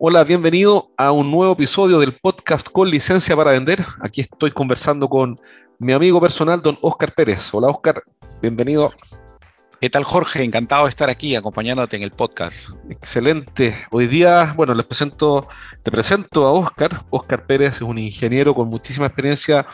Hola, 0.00 0.22
bienvenido 0.22 0.92
a 0.96 1.10
un 1.10 1.28
nuevo 1.28 1.54
episodio 1.54 1.98
del 1.98 2.14
podcast 2.14 2.68
con 2.70 2.88
licencia 2.88 3.34
para 3.34 3.50
vender. 3.50 3.84
Aquí 4.00 4.20
estoy 4.20 4.52
conversando 4.52 5.08
con 5.08 5.40
mi 5.80 5.92
amigo 5.92 6.20
personal, 6.20 6.62
don 6.62 6.78
Oscar 6.82 7.12
Pérez. 7.12 7.52
Hola, 7.52 7.66
Oscar, 7.66 8.04
bienvenido. 8.40 8.92
¿Qué 9.80 9.90
tal, 9.90 10.04
Jorge? 10.04 10.44
Encantado 10.44 10.84
de 10.84 10.90
estar 10.90 11.10
aquí 11.10 11.34
acompañándote 11.34 11.96
en 11.96 12.04
el 12.04 12.12
podcast. 12.12 12.68
Excelente. 12.88 13.76
Hoy 13.90 14.06
día, 14.06 14.52
bueno, 14.56 14.72
les 14.72 14.86
presento, 14.86 15.48
te 15.82 15.90
presento 15.90 16.46
a 16.46 16.52
Oscar. 16.52 17.04
Oscar 17.10 17.44
Pérez 17.44 17.74
es 17.74 17.82
un 17.82 17.98
ingeniero 17.98 18.54
con 18.54 18.68
muchísima 18.68 19.06
experiencia 19.06 19.66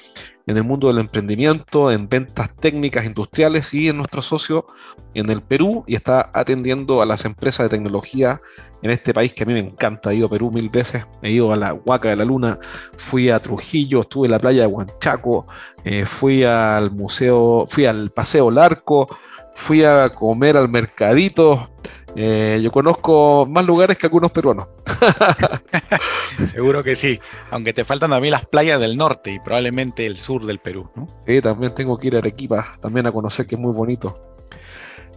en 0.46 0.56
el 0.56 0.64
mundo 0.64 0.88
del 0.88 0.98
emprendimiento, 0.98 1.90
en 1.90 2.08
ventas 2.08 2.54
técnicas 2.56 3.04
industriales 3.04 3.72
y 3.72 3.88
en 3.88 3.96
nuestro 3.96 4.22
socio 4.22 4.66
en 5.14 5.30
el 5.30 5.40
Perú 5.42 5.84
y 5.86 5.94
está 5.94 6.30
atendiendo 6.32 7.00
a 7.00 7.06
las 7.06 7.24
empresas 7.24 7.64
de 7.64 7.76
tecnología 7.76 8.40
en 8.82 8.90
este 8.90 9.14
país 9.14 9.32
que 9.32 9.44
a 9.44 9.46
mí 9.46 9.54
me 9.54 9.60
encanta. 9.60 10.12
He 10.12 10.16
ido 10.16 10.26
a 10.26 10.30
Perú 10.30 10.50
mil 10.50 10.68
veces, 10.68 11.06
he 11.22 11.30
ido 11.30 11.52
a 11.52 11.56
la 11.56 11.72
Huaca 11.72 12.10
de 12.10 12.16
la 12.16 12.24
Luna, 12.24 12.58
fui 12.98 13.30
a 13.30 13.40
Trujillo, 13.40 14.00
estuve 14.00 14.26
en 14.26 14.32
la 14.32 14.38
playa 14.38 14.62
de 14.62 14.66
Huanchaco, 14.66 15.46
eh, 15.84 16.04
fui 16.04 16.44
al 16.44 16.90
museo, 16.90 17.64
fui 17.66 17.86
al 17.86 18.10
Paseo 18.10 18.50
Larco, 18.50 19.06
fui 19.54 19.84
a 19.84 20.10
comer 20.10 20.56
al 20.56 20.68
mercadito. 20.68 21.70
Eh, 22.16 22.60
yo 22.62 22.70
conozco 22.70 23.46
más 23.46 23.64
lugares 23.66 23.98
que 23.98 24.06
algunos 24.06 24.30
peruanos. 24.30 24.68
Seguro 26.52 26.82
que 26.82 26.94
sí, 26.94 27.18
aunque 27.50 27.72
te 27.72 27.84
faltan 27.84 28.12
a 28.12 28.20
mí 28.20 28.30
las 28.30 28.46
playas 28.46 28.80
del 28.80 28.96
norte 28.96 29.32
y 29.32 29.40
probablemente 29.40 30.06
el 30.06 30.16
sur 30.16 30.46
del 30.46 30.60
Perú. 30.60 30.88
¿no? 30.94 31.06
Sí, 31.26 31.40
también 31.40 31.74
tengo 31.74 31.98
que 31.98 32.08
ir 32.08 32.16
a 32.16 32.18
Arequipa, 32.18 32.72
también 32.80 33.06
a 33.06 33.12
conocer 33.12 33.46
que 33.46 33.56
es 33.56 33.60
muy 33.60 33.72
bonito. 33.72 34.32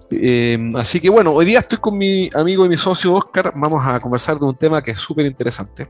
Eh, 0.09 0.57
así 0.75 0.99
que 0.99 1.09
bueno, 1.09 1.33
hoy 1.33 1.45
día 1.45 1.59
estoy 1.59 1.79
con 1.79 1.97
mi 1.97 2.29
amigo 2.33 2.65
y 2.65 2.69
mi 2.69 2.77
socio 2.77 3.13
Oscar. 3.13 3.53
Vamos 3.55 3.85
a 3.85 3.99
conversar 3.99 4.39
de 4.39 4.45
un 4.45 4.55
tema 4.55 4.81
que 4.81 4.91
es 4.91 4.99
súper 4.99 5.25
interesante. 5.25 5.87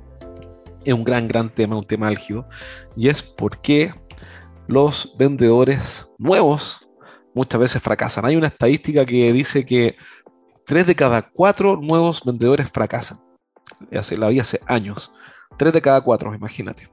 Es 0.84 0.94
un 0.94 1.04
gran, 1.04 1.28
gran 1.28 1.50
tema, 1.50 1.78
un 1.78 1.86
tema 1.86 2.08
álgido. 2.08 2.48
Y 2.96 3.08
es 3.08 3.22
por 3.22 3.62
qué 3.62 3.92
los 4.68 5.16
vendedores 5.18 6.06
nuevos 6.18 6.88
muchas 7.34 7.62
veces 7.62 7.82
fracasan. 7.82 8.26
Hay 8.26 8.36
una 8.36 8.48
estadística 8.48 9.06
que 9.06 9.32
dice 9.32 9.66
que 9.66 9.96
tres 10.68 10.86
de 10.86 10.96
cada 10.96 11.22
cuatro 11.22 11.78
nuevos 11.78 12.22
vendedores 12.24 12.70
fracasan. 12.70 13.20
Hace, 13.98 14.18
la 14.18 14.28
vi 14.28 14.40
hace 14.40 14.60
años. 14.68 15.12
Tres 15.58 15.72
de 15.72 15.82
cada 15.82 16.02
cuatro, 16.02 16.36
imagínate. 16.36 16.90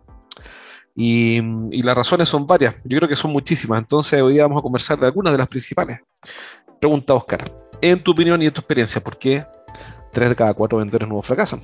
Y, 0.95 1.41
y, 1.73 1.83
las 1.83 1.97
razones 1.97 2.29
son 2.29 2.47
varias. 2.47 2.77
Yo 2.85 2.97
creo 2.99 3.09
que 3.09 3.17
son 3.17 3.33
muchísimas. 3.33 3.81
Entonces 3.81 4.23
hoy 4.23 4.35
día 4.35 4.45
vamos 4.45 4.61
a 4.61 4.63
conversar 4.63 4.99
de 4.99 5.07
algunas 5.07 5.33
de 5.33 5.39
las 5.39 5.49
principales. 5.49 5.99
Pregunta 6.81 7.15
Oscar, 7.15 7.43
en 7.81 8.01
tu 8.01 8.13
opinión 8.13 8.41
y 8.41 8.47
en 8.47 8.53
tu 8.53 8.61
experiencia, 8.61 9.03
¿por 9.03 9.19
qué 9.19 9.45
tres 10.13 10.29
de 10.29 10.37
cada 10.37 10.55
cuatro 10.55 10.79
vendedores 10.79 11.09
nuevos 11.09 11.27
fracasan? 11.27 11.61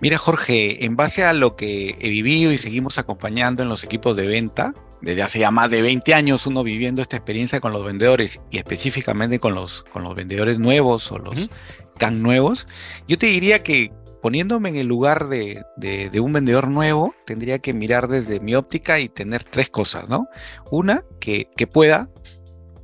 Mira, 0.00 0.16
Jorge, 0.16 0.86
en 0.86 0.96
base 0.96 1.22
a 1.22 1.34
lo 1.34 1.54
que 1.54 1.98
he 2.00 2.08
vivido 2.08 2.50
y 2.50 2.56
seguimos 2.56 2.98
acompañando 2.98 3.62
en 3.62 3.68
los 3.68 3.84
equipos 3.84 4.16
de 4.16 4.26
venta, 4.26 4.72
desde 5.02 5.22
hace 5.22 5.38
ya 5.40 5.50
más 5.50 5.70
de 5.70 5.82
20 5.82 6.14
años 6.14 6.46
uno 6.46 6.62
viviendo 6.62 7.02
esta 7.02 7.16
experiencia 7.16 7.60
con 7.60 7.72
los 7.72 7.84
vendedores 7.84 8.40
y 8.50 8.58
específicamente 8.58 9.38
con 9.38 9.54
los, 9.54 9.82
con 9.84 10.04
los 10.04 10.14
vendedores 10.14 10.58
nuevos 10.58 11.10
o 11.12 11.18
los 11.18 11.50
can 11.98 12.22
nuevos, 12.22 12.66
yo 13.06 13.18
te 13.18 13.26
diría 13.26 13.62
que 13.62 13.92
poniéndome 14.22 14.68
en 14.68 14.76
el 14.76 14.86
lugar 14.86 15.28
de, 15.28 15.64
de, 15.76 16.08
de, 16.08 16.20
un 16.20 16.32
vendedor 16.32 16.68
nuevo, 16.68 17.12
tendría 17.26 17.58
que 17.58 17.74
mirar 17.74 18.06
desde 18.06 18.38
mi 18.38 18.54
óptica 18.54 19.00
y 19.00 19.08
tener 19.08 19.42
tres 19.42 19.68
cosas, 19.68 20.08
¿no? 20.08 20.28
Una, 20.70 21.02
que, 21.18 21.48
que 21.56 21.66
pueda, 21.66 22.08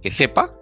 que 0.02 0.10
sepa, 0.10 0.57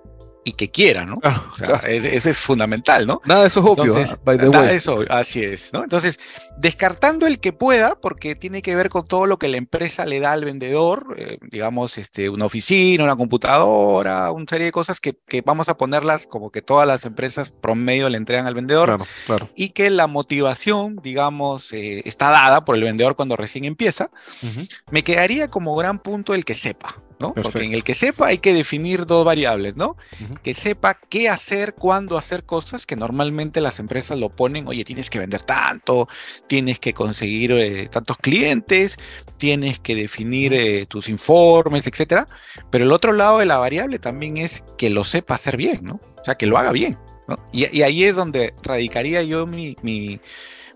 y 0.46 0.52
que 0.52 0.70
quiera, 0.70 1.04
¿no? 1.04 1.18
Claro, 1.18 1.42
o 1.52 1.56
sea, 1.56 1.66
claro. 1.66 1.88
Eso 1.88 2.30
es 2.30 2.38
fundamental, 2.38 3.04
¿no? 3.04 3.20
Nada 3.24 3.46
eso 3.46 3.58
es 3.58 3.66
obvio, 3.66 3.84
Entonces, 3.86 4.16
by 4.24 4.38
the 4.38 4.48
nada 4.48 4.66
de 4.66 4.76
eso, 4.76 5.02
así 5.10 5.42
es, 5.42 5.72
¿no? 5.72 5.82
Entonces, 5.82 6.20
descartando 6.56 7.26
el 7.26 7.40
que 7.40 7.52
pueda, 7.52 7.96
porque 7.96 8.36
tiene 8.36 8.62
que 8.62 8.76
ver 8.76 8.88
con 8.88 9.04
todo 9.04 9.26
lo 9.26 9.40
que 9.40 9.48
la 9.48 9.56
empresa 9.56 10.06
le 10.06 10.20
da 10.20 10.30
al 10.30 10.44
vendedor, 10.44 11.16
eh, 11.18 11.38
digamos, 11.50 11.98
este, 11.98 12.30
una 12.30 12.44
oficina, 12.44 13.02
una 13.02 13.16
computadora, 13.16 14.30
una 14.30 14.46
serie 14.48 14.66
de 14.66 14.72
cosas 14.72 15.00
que, 15.00 15.16
que, 15.26 15.42
vamos 15.42 15.68
a 15.68 15.76
ponerlas 15.76 16.28
como 16.28 16.52
que 16.52 16.62
todas 16.62 16.86
las 16.86 17.04
empresas 17.04 17.50
promedio 17.50 18.08
le 18.08 18.16
entregan 18.16 18.46
al 18.46 18.54
vendedor, 18.54 18.86
claro, 18.86 19.06
claro. 19.26 19.48
y 19.56 19.70
que 19.70 19.90
la 19.90 20.06
motivación, 20.06 21.00
digamos, 21.02 21.72
eh, 21.72 22.02
está 22.04 22.30
dada 22.30 22.64
por 22.64 22.76
el 22.76 22.84
vendedor 22.84 23.16
cuando 23.16 23.34
recién 23.34 23.64
empieza, 23.64 24.10
uh 24.44 24.46
-huh. 24.46 24.68
me 24.92 25.02
quedaría 25.02 25.48
como 25.48 25.74
gran 25.74 25.98
punto 25.98 26.34
el 26.34 26.44
que 26.44 26.54
sepa, 26.54 27.02
¿no? 27.18 27.34
Porque 27.34 27.62
en 27.64 27.72
el 27.72 27.82
que 27.82 27.94
sepa 27.94 28.28
hay 28.28 28.38
que 28.38 28.52
definir 28.52 29.06
dos 29.06 29.24
variables, 29.24 29.76
¿no? 29.76 29.90
Uh 30.20 30.24
-huh. 30.24 30.40
Que 30.42 30.54
sepa 30.54 30.94
qué 30.94 31.28
hacer, 31.28 31.74
cuándo 31.74 32.18
hacer 32.18 32.44
cosas, 32.44 32.86
que 32.86 32.96
normalmente 32.96 33.60
las 33.60 33.78
empresas 33.78 34.18
lo 34.18 34.28
ponen, 34.28 34.68
oye, 34.68 34.84
tienes 34.84 35.10
que 35.10 35.18
vender 35.18 35.42
tanto, 35.42 36.08
tienes 36.46 36.78
que 36.78 36.92
conseguir 36.92 37.52
eh, 37.52 37.88
tantos 37.88 38.18
clientes, 38.18 38.98
tienes 39.38 39.78
que 39.78 39.94
definir 39.94 40.52
eh, 40.54 40.86
tus 40.86 41.08
informes, 41.08 41.86
etcétera. 41.86 42.26
Pero 42.70 42.84
el 42.84 42.92
otro 42.92 43.12
lado 43.12 43.38
de 43.38 43.46
la 43.46 43.58
variable 43.58 43.98
también 43.98 44.36
es 44.38 44.64
que 44.76 44.90
lo 44.90 45.04
sepa 45.04 45.34
hacer 45.34 45.56
bien, 45.56 45.80
¿no? 45.82 45.94
O 46.20 46.24
sea, 46.24 46.34
que 46.36 46.46
lo 46.46 46.58
haga 46.58 46.72
bien, 46.72 46.98
¿no? 47.28 47.38
Y, 47.52 47.74
y 47.76 47.82
ahí 47.82 48.04
es 48.04 48.16
donde 48.16 48.54
radicaría 48.62 49.22
yo 49.22 49.46
mi, 49.46 49.76
mi, 49.82 50.20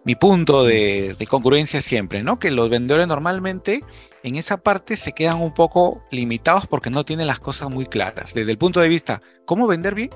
mi 0.05 0.15
punto 0.15 0.65
de, 0.65 1.15
de 1.19 1.27
congruencia 1.27 1.81
siempre, 1.81 2.23
¿no? 2.23 2.39
Que 2.39 2.51
los 2.51 2.69
vendedores 2.71 3.07
normalmente 3.07 3.85
en 4.23 4.37
esa 4.37 4.59
parte 4.63 4.97
se 4.97 5.13
quedan 5.13 5.41
un 5.41 5.55
poco 5.55 6.03
limitados 6.11 6.67
porque 6.67 6.91
no 6.91 7.05
tienen 7.05 7.27
las 7.27 7.41
cosas 7.41 7.71
muy 7.71 7.87
claras. 7.87 8.35
Desde 8.35 8.53
el 8.53 8.59
punto 8.59 8.81
de 8.81 8.89
vista, 8.89 9.21
¿cómo 9.45 9.67
vender 9.67 9.95
bien? 9.95 10.11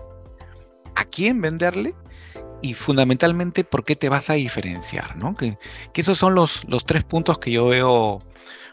¿A 0.94 1.04
quién 1.04 1.40
venderle? 1.40 1.94
Y 2.62 2.74
fundamentalmente, 2.74 3.64
¿por 3.64 3.84
qué 3.84 3.96
te 3.96 4.08
vas 4.08 4.30
a 4.30 4.34
diferenciar? 4.34 5.16
¿no? 5.16 5.34
Que, 5.34 5.58
que 5.92 6.00
esos 6.00 6.18
son 6.18 6.34
los, 6.34 6.64
los, 6.66 6.86
tres 6.86 7.04
puntos 7.04 7.38
que 7.38 7.50
yo 7.50 7.66
veo 7.66 8.20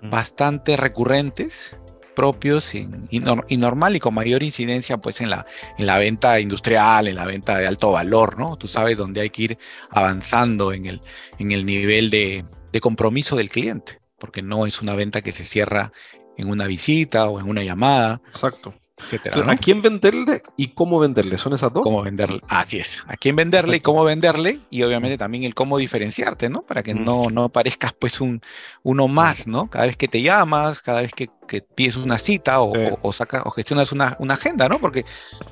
mm. 0.01 0.09
bastante 0.09 0.77
recurrentes, 0.77 1.75
propios 2.21 2.75
y, 2.75 2.85
no, 3.19 3.43
y, 3.47 3.57
normal 3.57 3.95
y 3.95 3.99
con 3.99 4.13
mayor 4.13 4.43
incidencia 4.43 4.97
pues 4.97 5.21
en 5.21 5.31
la, 5.31 5.47
en 5.77 5.87
la 5.87 5.97
venta 5.97 6.39
industrial, 6.39 7.07
en 7.07 7.15
la 7.15 7.25
venta 7.25 7.57
de 7.57 7.65
alto 7.65 7.91
valor, 7.91 8.37
¿no? 8.37 8.57
Tú 8.57 8.67
sabes 8.67 8.95
dónde 8.95 9.21
hay 9.21 9.31
que 9.31 9.41
ir 9.41 9.57
avanzando 9.89 10.71
en 10.71 10.85
el, 10.85 11.01
en 11.39 11.51
el 11.51 11.65
nivel 11.65 12.11
de 12.11 12.45
compromiso 12.79 13.35
del 13.35 13.49
cliente 13.49 14.01
porque 14.21 14.43
no 14.43 14.67
es 14.67 14.81
una 14.81 14.93
venta 14.93 15.23
que 15.23 15.31
se 15.31 15.43
cierra 15.43 15.91
en 16.37 16.47
una 16.47 16.67
visita 16.67 17.27
o 17.27 17.39
en 17.39 17.49
una 17.49 17.63
llamada. 17.63 18.21
Exacto. 18.27 18.73
Etcétera, 18.97 19.35
Entonces, 19.35 19.47
¿no? 19.47 19.51
¿A 19.53 19.55
quién 19.55 19.81
venderle 19.81 20.43
y 20.57 20.69
cómo 20.69 20.99
venderle? 20.99 21.37
¿Son 21.37 21.53
esas 21.53 21.73
dos? 21.73 21.83
¿Cómo 21.83 22.01
venderle? 22.01 22.39
Así 22.47 22.77
es. 22.77 23.03
¿A 23.07 23.17
quién 23.17 23.35
venderle 23.35 23.71
Perfecto. 23.71 23.89
y 23.89 23.93
cómo 23.93 24.03
venderle? 24.03 24.59
Y 24.69 24.83
obviamente 24.83 25.17
también 25.17 25.43
el 25.43 25.55
cómo 25.55 25.77
diferenciarte, 25.77 26.49
¿no? 26.49 26.61
Para 26.61 26.83
que 26.83 26.93
mm. 26.93 27.03
no, 27.03 27.23
no 27.31 27.49
parezcas 27.49 27.93
pues 27.93 28.21
un, 28.21 28.41
uno 28.83 29.07
más, 29.07 29.47
¿no? 29.47 29.69
Cada 29.69 29.85
vez 29.85 29.97
que 29.97 30.07
te 30.07 30.21
llamas, 30.21 30.81
cada 30.81 31.01
vez 31.01 31.13
que, 31.13 31.29
que 31.47 31.61
pides 31.61 31.95
una 31.95 32.19
cita 32.19 32.61
o, 32.61 32.75
sí. 32.75 32.81
o, 32.91 32.99
o, 33.01 33.13
saca, 33.13 33.43
o 33.45 33.49
gestionas 33.51 33.91
una, 33.91 34.15
una, 34.19 34.35
agenda, 34.35 34.69
¿no? 34.69 34.79
Porque 34.79 35.05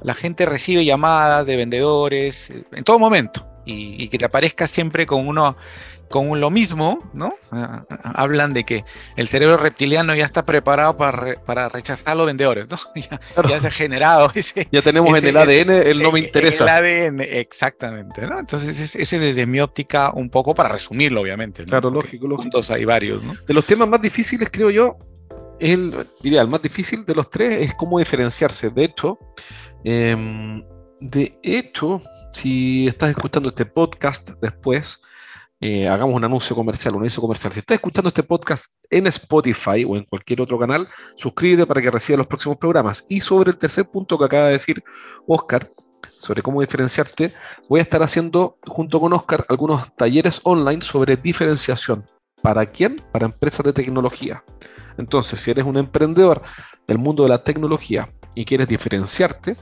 la 0.03 0.13
gente 0.13 0.45
recibe 0.45 0.85
llamadas 0.85 1.45
de 1.45 1.55
vendedores 1.55 2.49
eh, 2.49 2.63
en 2.71 2.83
todo 2.83 2.99
momento. 2.99 3.45
Y, 3.65 4.03
y 4.03 4.07
que 4.07 4.17
te 4.17 4.25
aparezca 4.25 4.65
siempre 4.65 5.05
con 5.05 5.27
uno 5.27 5.55
con 6.09 6.39
lo 6.41 6.49
mismo, 6.49 7.09
¿no? 7.13 7.35
Ah, 7.51 7.85
hablan 8.03 8.51
de 8.51 8.63
que 8.63 8.83
el 9.15 9.27
cerebro 9.27 9.57
reptiliano 9.57 10.15
ya 10.15 10.25
está 10.25 10.45
preparado 10.45 10.97
para, 10.97 11.11
re, 11.11 11.37
para 11.37 11.69
rechazar 11.69 12.13
a 12.13 12.15
los 12.15 12.25
vendedores, 12.25 12.67
¿no? 12.69 12.77
Ya, 12.95 13.19
claro. 13.33 13.49
ya, 13.49 13.61
se 13.61 13.67
ha 13.67 13.71
generado 13.71 14.31
ese. 14.35 14.67
Ya 14.71 14.81
tenemos 14.81 15.09
ese, 15.17 15.29
en 15.29 15.37
el 15.37 15.37
ADN, 15.37 15.69
el 15.87 16.01
no 16.01 16.11
me 16.11 16.19
interesa. 16.19 16.63
El 16.63 16.69
ADN, 16.69 17.21
exactamente, 17.21 18.27
¿no? 18.27 18.39
Entonces, 18.39 18.95
ese 18.95 19.15
es 19.15 19.21
desde 19.21 19.45
mi 19.45 19.59
óptica 19.59 20.11
un 20.13 20.29
poco 20.29 20.53
para 20.55 20.69
resumirlo, 20.69 21.21
obviamente. 21.21 21.61
¿no? 21.61 21.67
Claro, 21.69 21.89
lógico, 21.89 22.27
lógico. 22.27 22.43
Puntos 22.43 22.71
hay 22.71 22.85
varios, 22.85 23.23
¿no? 23.23 23.35
De 23.47 23.53
los 23.53 23.65
temas 23.65 23.87
más 23.87 24.01
difíciles, 24.01 24.49
creo 24.51 24.69
yo, 24.69 24.97
el, 25.59 26.05
diría, 26.21 26.41
el 26.41 26.47
más 26.47 26.61
difícil 26.61 27.05
de 27.05 27.15
los 27.15 27.29
tres 27.29 27.67
es 27.67 27.73
cómo 27.75 27.99
diferenciarse. 27.99 28.69
De 28.69 28.83
hecho, 28.83 29.19
eh, 29.83 30.15
de 30.99 31.39
hecho, 31.43 32.01
si 32.31 32.87
estás 32.87 33.11
escuchando 33.11 33.49
este 33.49 33.65
podcast 33.65 34.29
después, 34.41 34.99
eh, 35.61 35.89
hagamos 35.89 36.15
un 36.15 36.23
anuncio 36.23 36.55
comercial, 36.55 36.95
un 36.95 37.01
anuncio 37.01 37.21
comercial. 37.21 37.51
Si 37.51 37.59
estás 37.59 37.75
escuchando 37.75 38.07
este 38.07 38.23
podcast 38.23 38.65
en 38.89 39.07
Spotify 39.07 39.83
o 39.85 39.97
en 39.97 40.05
cualquier 40.05 40.41
otro 40.41 40.57
canal, 40.57 40.87
suscríbete 41.15 41.65
para 41.65 41.81
que 41.81 41.91
reciba 41.91 42.17
los 42.17 42.27
próximos 42.27 42.57
programas. 42.57 43.05
Y 43.09 43.19
sobre 43.21 43.51
el 43.51 43.57
tercer 43.57 43.89
punto 43.89 44.17
que 44.17 44.25
acaba 44.25 44.45
de 44.45 44.53
decir 44.53 44.83
Oscar, 45.27 45.71
sobre 46.17 46.41
cómo 46.41 46.61
diferenciarte, 46.61 47.33
voy 47.67 47.81
a 47.81 47.83
estar 47.83 48.01
haciendo 48.01 48.57
junto 48.65 48.99
con 49.01 49.11
Oscar 49.11 49.45
algunos 49.49 49.93
talleres 49.95 50.39
online 50.43 50.81
sobre 50.81 51.17
diferenciación. 51.17 52.05
¿Para 52.41 52.65
quién? 52.65 53.01
Para 53.11 53.25
empresas 53.25 53.65
de 53.65 53.73
tecnología. 53.73 54.43
Entonces, 54.97 55.41
si 55.41 55.51
eres 55.51 55.65
un 55.65 55.77
emprendedor 55.77 56.41
del 56.87 56.97
mundo 56.97 57.23
de 57.23 57.29
la 57.29 57.43
tecnología 57.43 58.09
y 58.33 58.45
quieres 58.45 58.67
diferenciarte, 58.67 59.57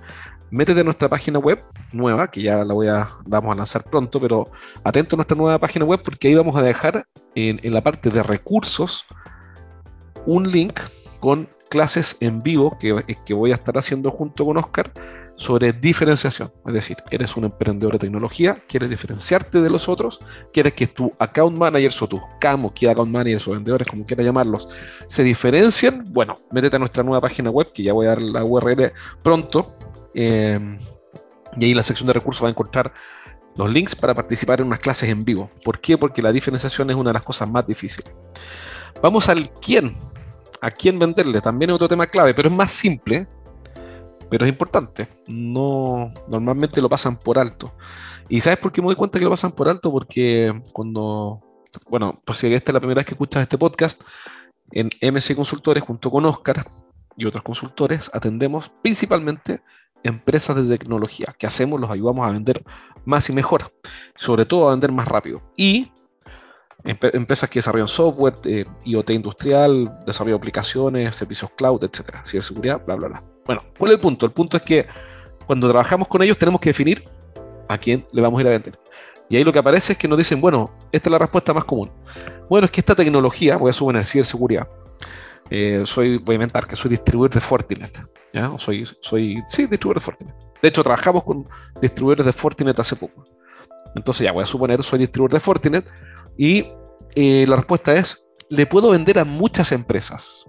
métete 0.52 0.82
a 0.82 0.84
nuestra 0.84 1.10
página 1.10 1.40
web 1.40 1.64
nueva, 1.92 2.30
que 2.30 2.42
ya 2.42 2.64
la 2.64 2.74
voy 2.74 2.88
a, 2.88 3.10
vamos 3.26 3.54
a 3.54 3.56
lanzar 3.56 3.84
pronto, 3.84 4.20
pero 4.20 4.50
atento 4.84 5.16
a 5.16 5.18
nuestra 5.18 5.38
nueva 5.38 5.60
página 5.60 5.86
web 5.86 6.02
porque 6.04 6.28
ahí 6.28 6.36
vamos 6.36 6.56
a 6.56 6.62
dejar 6.62 7.06
en, 7.36 7.60
la 7.74 7.82
parte 7.82 8.10
de 8.10 8.24
recursos 8.24 9.06
un 10.26 10.50
link 10.52 10.80
con 11.20 11.50
clases 11.70 12.18
en 12.22 12.44
vivo 12.44 12.78
que, 12.80 12.96
que 13.26 13.34
voy 13.34 13.52
a 13.52 13.56
estar 13.56 13.78
haciendo 13.78 14.12
junto 14.12 14.46
con 14.46 14.58
Oscar 14.58 14.92
sobre 15.38 15.72
diferenciación. 15.72 16.52
Es 16.66 16.74
decir, 16.74 16.98
eres 17.12 17.38
un 17.38 17.46
emprendedor 17.46 17.94
de 17.94 18.00
tecnología, 18.00 18.58
quieres 18.68 18.90
diferenciarte 18.90 19.62
de 19.62 19.70
los 19.70 19.88
otros, 19.88 20.20
quieres 20.52 20.74
que 20.74 20.88
tu 20.88 21.14
account 21.20 21.58
managers 21.58 22.02
o 22.02 22.08
tus 22.08 22.20
CAM 22.42 22.70
key 22.72 22.88
account 22.88 23.12
managers 23.12 23.48
o 23.48 23.52
vendedores, 23.52 23.88
como 23.88 24.06
quieras 24.06 24.26
llamarlos, 24.26 24.68
se 25.06 25.24
diferencien. 25.24 26.04
Bueno, 26.10 26.36
métete 26.52 26.76
a 26.76 26.80
nuestra 26.80 27.04
nueva 27.04 27.22
página 27.22 27.52
web, 27.52 27.72
que 27.72 27.84
ya 27.84 27.94
voy 27.94 28.08
a 28.08 28.10
dar 28.10 28.22
la 28.22 28.44
URL 28.44 28.92
pronto. 29.24 29.74
Eh, 30.18 30.60
y 31.56 31.64
ahí 31.64 31.72
en 31.72 31.78
la 31.78 31.84
sección 31.84 32.08
de 32.08 32.14
recursos 32.14 32.44
va 32.44 32.48
a 32.48 32.52
encontrar 32.52 32.92
los 33.56 33.72
links 33.72 33.96
para 33.96 34.14
participar 34.14 34.60
en 34.60 34.68
unas 34.68 34.80
clases 34.80 35.10
en 35.10 35.24
vivo. 35.24 35.50
¿Por 35.64 35.80
qué? 35.80 35.98
Porque 35.98 36.22
la 36.22 36.32
diferenciación 36.32 36.90
es 36.90 36.96
una 36.96 37.12
de 37.12 37.14
las 37.14 37.24
cosas 37.24 37.48
más 37.48 37.66
difíciles. 37.66 38.12
Vamos 39.02 39.30
al 39.30 39.52
quién. 39.62 39.94
A 40.62 40.72
quién 40.72 40.98
venderle. 40.98 41.40
También 41.42 41.70
es 41.70 41.76
otro 41.76 41.88
tema 41.88 42.08
clave, 42.08 42.34
pero 42.34 42.50
es 42.50 42.56
más 42.56 42.72
simple 42.72 43.28
pero 44.30 44.46
es 44.46 44.50
importante. 44.50 45.08
No, 45.28 46.12
normalmente 46.28 46.82
lo 46.82 46.90
pasan 46.90 47.18
por 47.18 47.40
alto. 47.40 47.74
¿Y 48.30 48.42
sabes 48.42 48.60
por 48.60 48.72
qué 48.72 48.82
me 48.82 48.88
doy 48.88 48.96
cuenta 48.96 49.20
que 49.20 49.26
lo 49.26 49.32
pasan 49.32 49.52
por 49.52 49.70
alto? 49.70 49.92
Porque 49.92 50.62
cuando, 50.74 51.42
bueno, 51.90 52.22
por 52.24 52.36
si 52.36 52.54
esta 52.54 52.72
es 52.72 52.74
la 52.74 52.80
primera 52.80 53.00
vez 53.00 53.06
que 53.06 53.14
escuchas 53.14 53.44
este 53.44 53.58
podcast, 53.58 54.02
en 54.72 54.90
MC 55.02 55.36
Consultores, 55.36 55.84
junto 55.84 56.12
con 56.12 56.26
Oscar 56.26 56.66
y 57.16 57.26
otros 57.26 57.44
consultores, 57.44 58.12
atendemos 58.14 58.70
principalmente 58.82 59.62
empresas 60.04 60.56
de 60.56 60.78
tecnología. 60.78 61.36
¿Qué 61.38 61.48
hacemos? 61.48 61.80
Los 61.80 61.90
ayudamos 61.90 62.28
a 62.28 62.32
vender 62.32 62.64
más 63.06 63.30
y 63.30 63.34
mejor, 63.34 63.72
sobre 64.16 64.46
todo 64.46 64.68
a 64.68 64.72
vender 64.72 64.92
más 64.92 65.08
rápido. 65.08 65.42
Y 65.56 65.92
empresas 66.84 67.50
que 67.50 67.60
desarrollan 67.60 67.88
software, 67.88 68.36
eh, 68.46 68.66
IoT 68.86 69.10
industrial, 69.12 70.04
desarrollo 70.06 70.36
de 70.36 70.40
aplicaciones, 70.40 71.16
servicios 71.16 71.52
cloud, 71.52 71.84
etcétera, 71.84 72.24
ciberseguridad, 72.26 72.86
bla, 72.86 72.96
bla, 72.96 73.08
bla. 73.08 73.24
Bueno, 73.46 73.62
¿cuál 73.78 73.92
es 73.92 73.96
el 73.96 74.02
punto? 74.02 74.26
El 74.26 74.32
punto 74.32 74.58
es 74.58 74.64
que 74.64 74.88
cuando 75.46 75.68
trabajamos 75.68 76.08
con 76.08 76.22
ellos 76.22 76.38
tenemos 76.38 76.62
que 76.62 76.70
definir 76.70 77.04
a 77.68 77.78
quién 77.78 78.06
le 78.12 78.22
vamos 78.22 78.38
a 78.40 78.42
ir 78.42 78.48
a 78.48 78.52
vender. 78.52 78.80
Y 79.30 79.36
ahí 79.36 79.44
lo 79.44 79.52
que 79.52 79.60
aparece 79.60 79.94
es 79.94 80.00
que 80.00 80.08
nos 80.08 80.18
dicen, 80.18 80.40
bueno, 80.40 80.72
esta 80.92 81.10
es 81.10 81.12
la 81.12 81.20
respuesta 81.20 81.54
más 81.54 81.66
común. 81.66 81.92
Bueno, 82.50 82.66
es 82.66 82.72
que 82.72 82.80
esta 82.80 82.96
tecnología, 82.96 83.58
voy 83.58 83.70
a 83.70 83.74
suponer 83.74 84.06
ciberseguridad, 84.06 84.68
eh, 85.50 85.84
soy, 85.86 86.18
voy 86.18 86.34
a 86.34 86.36
inventar 86.36 86.68
que 86.68 86.76
soy 86.76 86.92
distribuidor 86.92 87.34
de 87.34 87.40
Fortinet. 87.40 88.02
¿ya? 88.34 88.52
Soy, 88.58 88.86
soy, 89.02 89.42
sí, 89.48 89.66
distribuidor 89.68 89.96
de 89.96 90.06
Fortinet. 90.06 90.36
De 90.62 90.68
hecho, 90.68 90.84
trabajamos 90.84 91.24
con 91.24 91.48
distribuidores 91.82 92.26
de 92.26 92.34
Fortinet 92.34 92.80
hace 92.80 92.96
poco. 92.96 93.24
Entonces 93.96 94.26
ya 94.26 94.32
voy 94.32 94.44
a 94.44 94.46
suponer, 94.46 94.84
soy 94.84 95.00
distribuidor 95.00 95.34
de 95.34 95.40
Fortinet 95.40 95.86
y 96.38 96.68
eh, 97.16 97.46
la 97.48 97.56
respuesta 97.56 97.94
es, 97.94 98.30
le 98.50 98.66
puedo 98.66 98.92
vender 98.92 99.20
a 99.20 99.26
muchas 99.26 99.72
empresas. 99.72 100.46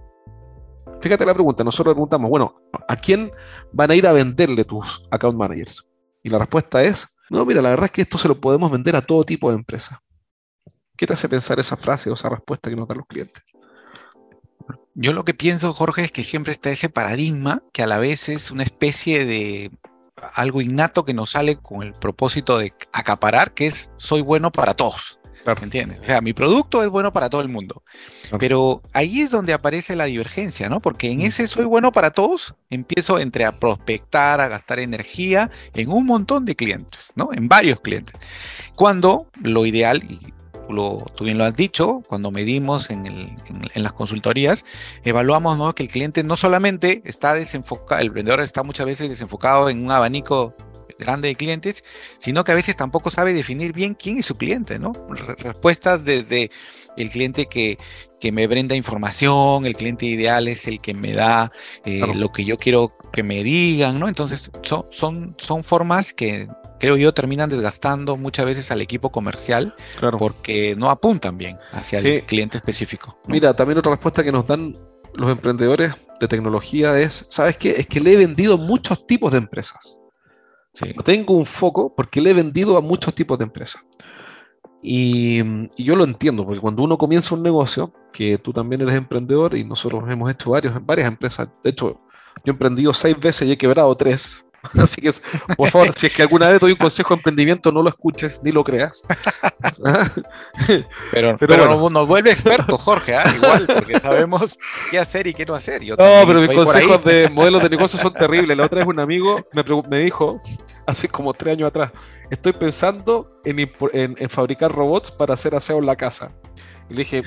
Fíjate 1.00 1.24
la 1.24 1.34
pregunta, 1.34 1.62
nosotros 1.62 1.94
preguntamos, 1.94 2.28
bueno, 2.28 2.60
¿a 2.88 2.96
quién 2.96 3.30
van 3.72 3.90
a 3.90 3.94
ir 3.94 4.06
a 4.06 4.12
venderle 4.12 4.64
tus 4.64 5.02
account 5.10 5.38
managers? 5.38 5.86
Y 6.22 6.28
la 6.28 6.38
respuesta 6.38 6.82
es, 6.82 7.06
no, 7.30 7.44
mira, 7.46 7.62
la 7.62 7.70
verdad 7.70 7.86
es 7.86 7.92
que 7.92 8.02
esto 8.02 8.18
se 8.18 8.26
lo 8.26 8.40
podemos 8.40 8.70
vender 8.70 8.96
a 8.96 9.02
todo 9.02 9.24
tipo 9.24 9.48
de 9.48 9.56
empresas. 9.56 9.98
¿Qué 10.96 11.06
te 11.06 11.12
hace 11.12 11.28
pensar 11.28 11.60
esa 11.60 11.76
frase 11.76 12.10
o 12.10 12.14
esa 12.14 12.28
respuesta 12.28 12.68
que 12.68 12.76
nos 12.76 12.88
dan 12.88 12.98
los 12.98 13.06
clientes? 13.06 13.42
Yo 15.00 15.12
lo 15.12 15.24
que 15.24 15.32
pienso, 15.32 15.72
Jorge, 15.72 16.02
es 16.02 16.10
que 16.10 16.24
siempre 16.24 16.52
está 16.52 16.70
ese 16.70 16.88
paradigma 16.88 17.62
que 17.72 17.84
a 17.84 17.86
la 17.86 17.98
vez 17.98 18.28
es 18.28 18.50
una 18.50 18.64
especie 18.64 19.24
de 19.26 19.70
algo 20.34 20.60
innato 20.60 21.04
que 21.04 21.14
nos 21.14 21.30
sale 21.30 21.54
con 21.54 21.84
el 21.84 21.92
propósito 21.92 22.58
de 22.58 22.72
acaparar, 22.92 23.54
que 23.54 23.68
es 23.68 23.92
soy 23.96 24.22
bueno 24.22 24.50
para 24.50 24.74
todos. 24.74 25.20
Claro. 25.44 25.62
¿Entiendes? 25.62 26.00
O 26.02 26.04
sea, 26.04 26.20
mi 26.20 26.32
producto 26.32 26.82
es 26.82 26.90
bueno 26.90 27.12
para 27.12 27.30
todo 27.30 27.42
el 27.42 27.48
mundo. 27.48 27.84
Pero 28.40 28.82
ahí 28.92 29.20
es 29.20 29.30
donde 29.30 29.52
aparece 29.52 29.94
la 29.94 30.06
divergencia, 30.06 30.68
¿no? 30.68 30.80
Porque 30.80 31.12
en 31.12 31.20
mm. 31.20 31.26
ese 31.26 31.46
soy 31.46 31.64
bueno 31.64 31.92
para 31.92 32.10
todos, 32.10 32.56
empiezo 32.68 33.20
entre 33.20 33.44
a 33.44 33.56
prospectar, 33.56 34.40
a 34.40 34.48
gastar 34.48 34.80
energía 34.80 35.48
en 35.74 35.90
un 35.90 36.06
montón 36.06 36.44
de 36.44 36.56
clientes, 36.56 37.12
¿no? 37.14 37.30
En 37.32 37.46
varios 37.46 37.80
clientes. 37.80 38.14
Cuando 38.74 39.28
lo 39.40 39.64
ideal, 39.64 40.02
y 40.02 40.18
tú 40.68 41.24
bien 41.24 41.38
lo 41.38 41.44
has 41.44 41.54
dicho, 41.54 42.02
cuando 42.08 42.30
medimos 42.30 42.90
en, 42.90 43.06
el, 43.06 43.36
en, 43.74 43.82
las 43.82 43.92
consultorías, 43.92 44.64
evaluamos 45.04 45.56
¿no? 45.56 45.74
que 45.74 45.82
el 45.82 45.88
cliente 45.88 46.22
no 46.22 46.36
solamente 46.36 47.02
está 47.04 47.34
desenfocado, 47.34 48.00
el 48.00 48.10
vendedor 48.10 48.40
está 48.40 48.62
muchas 48.62 48.86
veces 48.86 49.08
desenfocado 49.08 49.70
en 49.70 49.84
un 49.84 49.90
abanico 49.90 50.54
grande 50.98 51.28
de 51.28 51.36
clientes, 51.36 51.84
sino 52.18 52.44
que 52.44 52.52
a 52.52 52.54
veces 52.54 52.76
tampoco 52.76 53.10
sabe 53.10 53.32
definir 53.32 53.72
bien 53.72 53.94
quién 53.94 54.18
es 54.18 54.26
su 54.26 54.34
cliente, 54.34 54.78
¿no? 54.78 54.92
Respuestas 55.38 56.04
desde 56.04 56.50
el 56.96 57.10
cliente 57.10 57.46
que, 57.46 57.78
que 58.20 58.32
me 58.32 58.46
brinda 58.46 58.74
información, 58.74 59.64
el 59.64 59.76
cliente 59.76 60.06
ideal 60.06 60.48
es 60.48 60.66
el 60.66 60.80
que 60.80 60.94
me 60.94 61.12
da 61.12 61.52
eh, 61.84 62.02
lo 62.14 62.32
que 62.32 62.44
yo 62.44 62.58
quiero 62.58 62.96
que 63.12 63.22
me 63.22 63.42
digan, 63.44 64.00
¿no? 64.00 64.08
Entonces 64.08 64.50
son, 64.62 64.86
son, 64.90 65.34
son 65.38 65.62
formas 65.62 66.12
que 66.12 66.48
creo 66.78 66.96
yo 66.96 67.12
terminan 67.14 67.48
desgastando 67.48 68.16
muchas 68.16 68.46
veces 68.46 68.70
al 68.70 68.80
equipo 68.80 69.10
comercial 69.10 69.74
porque 70.18 70.74
no 70.76 70.90
apuntan 70.90 71.38
bien 71.38 71.58
hacia 71.72 71.98
el 71.98 72.24
cliente 72.24 72.56
específico. 72.56 73.18
Mira, 73.26 73.54
también 73.54 73.78
otra 73.78 73.92
respuesta 73.92 74.22
que 74.22 74.32
nos 74.32 74.46
dan 74.46 74.74
los 75.14 75.30
emprendedores 75.30 75.94
de 76.20 76.28
tecnología 76.28 76.98
es, 76.98 77.26
¿sabes 77.28 77.56
qué? 77.56 77.70
Es 77.70 77.86
que 77.86 78.00
le 78.00 78.12
he 78.12 78.16
vendido 78.16 78.58
muchos 78.58 79.06
tipos 79.06 79.32
de 79.32 79.38
empresas. 79.38 79.98
No 80.94 81.02
tengo 81.02 81.34
un 81.34 81.44
foco 81.44 81.94
porque 81.94 82.20
le 82.20 82.30
he 82.30 82.34
vendido 82.34 82.76
a 82.76 82.80
muchos 82.80 83.14
tipos 83.14 83.38
de 83.38 83.44
empresas. 83.44 83.82
Y, 84.80 85.42
yo 85.82 85.96
lo 85.96 86.04
entiendo, 86.04 86.44
porque 86.44 86.60
cuando 86.60 86.82
uno 86.82 86.96
comienza 86.98 87.34
un 87.34 87.42
negocio, 87.42 87.92
que 88.12 88.38
tú 88.38 88.52
también 88.52 88.82
eres 88.82 88.94
emprendedor 88.94 89.56
y 89.56 89.64
nosotros 89.64 90.04
hemos 90.08 90.30
hecho 90.30 90.50
varios, 90.50 90.74
varias 90.86 91.08
empresas, 91.08 91.48
de 91.64 91.70
hecho, 91.70 92.00
yo 92.44 92.44
he 92.46 92.50
emprendido 92.50 92.92
seis 92.92 93.18
veces 93.18 93.48
y 93.48 93.52
he 93.52 93.58
quebrado 93.58 93.96
tres. 93.96 94.44
Así 94.78 95.00
que, 95.00 95.12
por 95.56 95.70
favor, 95.70 95.92
si 95.94 96.06
es 96.06 96.12
que 96.12 96.22
alguna 96.22 96.48
vez 96.48 96.60
doy 96.60 96.72
un 96.72 96.78
consejo 96.78 97.14
de 97.14 97.18
emprendimiento, 97.18 97.70
no 97.70 97.82
lo 97.82 97.88
escuches 97.88 98.40
ni 98.42 98.50
lo 98.50 98.64
creas. 98.64 99.02
pero, 101.12 101.36
pero, 101.38 101.90
nos 101.90 102.08
vuelve 102.08 102.32
expertos, 102.32 102.80
Jorge, 102.80 103.14
¿ah? 103.14 103.32
igual, 103.34 103.66
porque 103.66 104.00
sabemos 104.00 104.58
qué 104.90 104.98
hacer 104.98 105.26
y 105.26 105.34
qué 105.34 105.46
no 105.46 105.54
hacer. 105.54 105.82
no, 105.86 105.96
pero 105.96 106.40
mis 106.40 106.50
consejos 106.50 107.04
de 107.04 107.28
modelos 107.30 107.62
de 107.62 107.70
negocio 107.70 107.98
son 107.98 108.12
terribles. 108.12 108.56
La 108.56 108.66
otra 108.66 108.78
vez 108.78 108.88
un 108.88 109.00
amigo 109.00 109.46
me, 109.52 109.64
me 109.88 109.98
dijo, 110.00 110.40
hace 110.86 111.08
como 111.08 111.32
tres 111.34 111.56
años 111.56 111.68
atrás, 111.68 111.92
estoy 112.30 112.52
pensando 112.52 113.40
en, 113.44 113.70
en, 113.92 114.28
fabricar 114.28 114.72
robots 114.72 115.10
para 115.10 115.34
hacer 115.34 115.54
aseo 115.54 115.78
en 115.78 115.86
la 115.86 115.96
casa. 115.96 116.32
Y 116.90 116.94
le 116.94 116.98
dije, 117.00 117.22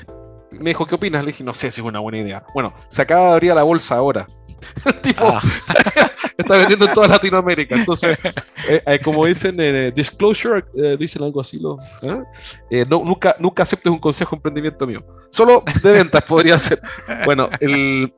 me 0.50 0.70
dijo, 0.70 0.84
¿qué 0.86 0.96
opinas? 0.96 1.24
Le 1.24 1.32
dije, 1.32 1.44
no 1.44 1.54
sé 1.54 1.70
si 1.70 1.80
es 1.80 1.86
una 1.86 2.00
buena 2.00 2.18
idea. 2.18 2.44
Bueno, 2.52 2.74
se 2.88 3.02
acaba 3.02 3.28
de 3.28 3.32
abrir 3.32 3.54
la 3.54 3.62
bolsa 3.62 3.96
ahora. 3.96 4.26
tipo, 5.02 5.24
ah. 5.26 5.40
Está 6.36 6.56
vendiendo 6.56 6.86
en 6.86 6.92
toda 6.92 7.08
Latinoamérica. 7.08 7.76
Entonces, 7.76 8.18
eh, 8.68 8.82
eh, 8.86 8.98
como 9.00 9.26
dicen, 9.26 9.56
eh, 9.58 9.92
disclosure, 9.94 10.64
dicen 10.98 11.22
algo 11.22 11.40
así. 11.40 11.60
no, 11.60 13.04
nunca, 13.04 13.36
nunca 13.38 13.62
aceptes 13.62 13.92
un 13.92 13.98
consejo 13.98 14.30
de 14.30 14.38
emprendimiento 14.38 14.86
mío. 14.86 15.04
Solo 15.30 15.62
de 15.82 15.92
ventas 15.92 16.22
podría 16.22 16.58
ser. 16.58 16.78
Bueno, 17.24 17.48
el, 17.60 18.12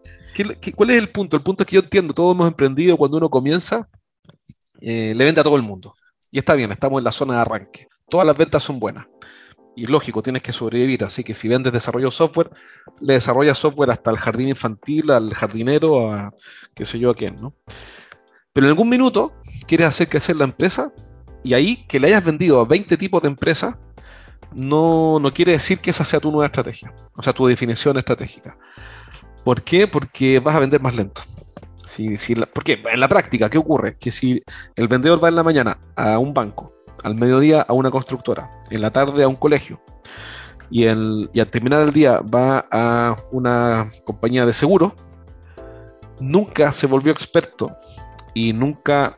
cuál 0.75 0.91
es 0.91 0.97
el 0.97 1.11
punto? 1.11 1.37
El 1.37 1.43
punto 1.43 1.63
es 1.63 1.69
que 1.69 1.77
yo 1.77 1.83
entiendo, 1.83 2.15
todos 2.15 2.35
hemos 2.35 2.49
emprendido 2.49 2.97
cuando 2.97 3.17
uno 3.17 3.29
comienza, 3.29 3.89
le 4.81 5.15
vende 5.15 5.41
a 5.41 5.45
todo 5.45 5.57
el 5.57 5.63
mundo. 5.63 5.95
Y 6.31 6.39
está 6.39 6.55
bien, 6.55 6.71
estamos 6.73 6.99
en 6.99 7.05
la 7.05 7.13
zona 7.13 7.35
de 7.35 7.41
arranque. 7.41 7.87
Todas 8.09 8.27
las 8.27 8.37
ventas 8.37 8.63
son 8.63 8.79
buenas 8.79 9.07
y 9.77 9.87
lógico, 9.87 10.23
tienes 10.23 10.43
que 10.43 10.53
sobrevivir. 10.53 11.05
Así 11.05 11.25
que 11.25 11.35
si 11.35 11.49
vendes 11.49 11.73
desarrollo 11.73 12.11
software, 12.11 12.51
le 13.01 13.15
desarrollas 13.15 13.59
software 13.59 13.91
hasta 13.91 14.11
el 14.11 14.19
jardín 14.19 14.49
infantil, 14.49 15.11
al 15.11 15.33
jardinero, 15.35 16.13
a 16.13 16.33
qué 16.75 16.85
sé 16.85 16.99
yo 16.99 17.11
a 17.11 17.15
quién, 17.15 17.37
¿no? 17.37 17.55
Pero 18.55 18.67
en 18.67 18.71
algún 18.71 18.89
minuto 18.89 19.33
quieres 19.67 19.89
hacer 19.89 20.09
crecer 20.09 20.37
la 20.37 20.45
empresa 20.45 20.93
y 21.43 21.53
ahí 21.53 21.85
que 21.87 22.01
le 22.01 22.07
hayas 22.09 22.25
vendido 22.25 22.61
a 22.61 22.65
20 22.65 22.97
tipos 22.97 23.21
de 23.21 23.29
empresas 23.29 23.77
no, 24.55 25.19
no 25.19 25.35
quiere 25.35 25.53
decir 25.53 25.81
que 25.81 25.91
esa 25.91 26.05
sea 26.05 26.21
tu 26.21 26.31
nueva 26.31 26.47
estrategia, 26.47 26.95
o 27.17 27.23
sea, 27.23 27.33
tu 27.33 27.47
definición 27.47 27.99
estratégica. 27.99 28.57
¿Por 29.45 29.63
qué? 29.63 29.89
Porque 29.89 30.39
vas 30.39 30.55
a 30.55 30.61
vender 30.61 30.81
más 30.81 30.95
lento. 30.95 31.23
Si, 31.85 32.17
si 32.17 32.37
porque 32.37 32.81
en 32.91 33.01
la 33.01 33.09
práctica, 33.09 33.51
¿qué 33.51 33.59
ocurre? 33.59 33.97
Que 33.99 34.13
si 34.13 34.43
el 34.77 34.87
vendedor 34.89 35.23
va 35.23 35.29
en 35.29 35.35
la 35.35 35.43
mañana 35.43 35.79
a 35.97 36.19
un 36.19 36.33
banco 36.33 36.73
al 37.03 37.17
mediodía 37.17 37.63
a 37.63 37.73
una 37.73 37.91
constructora, 37.91 38.51
en 38.71 38.81
la 38.81 38.91
tarde 38.91 39.25
a 39.25 39.29
un 39.29 39.37
colegio 39.37 39.81
y, 40.71 40.85
el, 40.85 41.29
al 41.35 41.47
terminar 41.49 41.83
el 41.83 41.93
día 41.93 42.21
va 42.21 42.67
a 42.71 43.17
una 43.33 43.91
compañía 44.05 44.47
de 44.47 44.53
seguro, 44.53 44.95
nunca 46.21 46.73
se 46.73 46.87
volvió 46.87 47.13
experto 47.13 47.77
y 48.35 48.53
nunca 48.53 49.17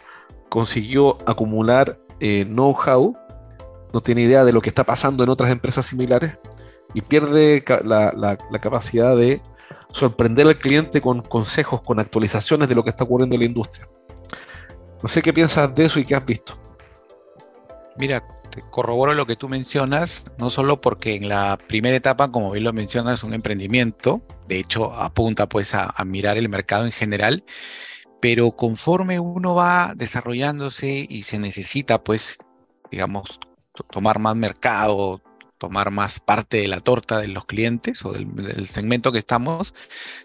consiguió 0.49 1.19
acumular 1.27 1.99
eh, 2.21 2.45
know-how, 2.45 3.17
no 3.93 4.01
tiene 4.01 4.23
idea 4.23 4.45
de 4.45 4.53
lo 4.53 4.61
que 4.61 4.69
está 4.69 4.85
pasando 4.85 5.25
en 5.25 5.31
otras 5.31 5.51
empresas 5.51 5.87
similares 5.87 6.39
y 6.95 7.03
pierde 7.03 7.65
la, 7.85 8.39
capacidad 8.61 9.17
de 9.17 9.41
sorprender 9.91 10.47
al 10.47 10.59
cliente 10.59 11.01
con 11.01 11.23
consejos, 11.23 11.83
con 11.83 11.99
actualizaciones 11.99 12.69
de 12.69 12.75
lo 12.75 12.85
que 12.85 12.91
está 12.91 13.05
ocurriendo 13.05 13.35
en 13.37 13.41
la 13.41 13.47
industria. 13.47 13.89
No 15.03 15.09
sé 15.09 15.23
qué 15.23 15.33
piensas 15.33 15.75
de 15.75 15.85
eso 15.85 16.01
y 16.01 16.05
qué 16.05 16.15
has 16.15 16.25
visto. 16.25 16.59
Mira, 17.97 18.23
corroboro 18.71 19.15
lo 19.15 19.27
que 19.27 19.37
tú 19.37 19.49
mencionas, 19.49 20.25
no 20.39 20.51
solo 20.51 20.81
porque 20.81 21.15
en 21.15 21.29
la 21.29 21.59
primera 21.67 21.97
etapa, 21.97 22.31
como 22.31 22.51
bien 22.51 22.65
lo 22.65 22.73
mencionas, 22.73 23.25
un 23.25 23.35
emprendimiento, 23.35 24.23
de 24.47 24.59
hecho 24.59 24.95
apunta 24.95 25.47
pues 25.49 25.75
a 25.75 25.93
mirar 26.05 26.37
el 26.39 26.49
mercado 26.49 26.85
en 26.85 26.93
general, 26.93 27.45
pero 28.29 28.51
conforme 28.51 29.21
uno 29.21 29.55
va 29.55 29.93
desarrollándose 29.95 31.07
y 31.09 31.23
se 31.23 31.39
necesita, 31.39 32.03
pues, 32.03 32.37
digamos, 32.91 33.39
tomar 33.93 34.19
más 34.19 34.35
mercado, 34.35 35.23
tomar 35.59 35.91
más 35.91 36.21
parte 36.21 36.59
de 36.59 36.69
la 36.69 36.81
torta 36.81 37.19
de 37.19 37.29
los 37.29 37.47
clientes 37.47 38.05
o 38.05 38.13
del, 38.13 38.69
segmento 38.69 39.13
que 39.13 39.19
estamos, 39.19 39.75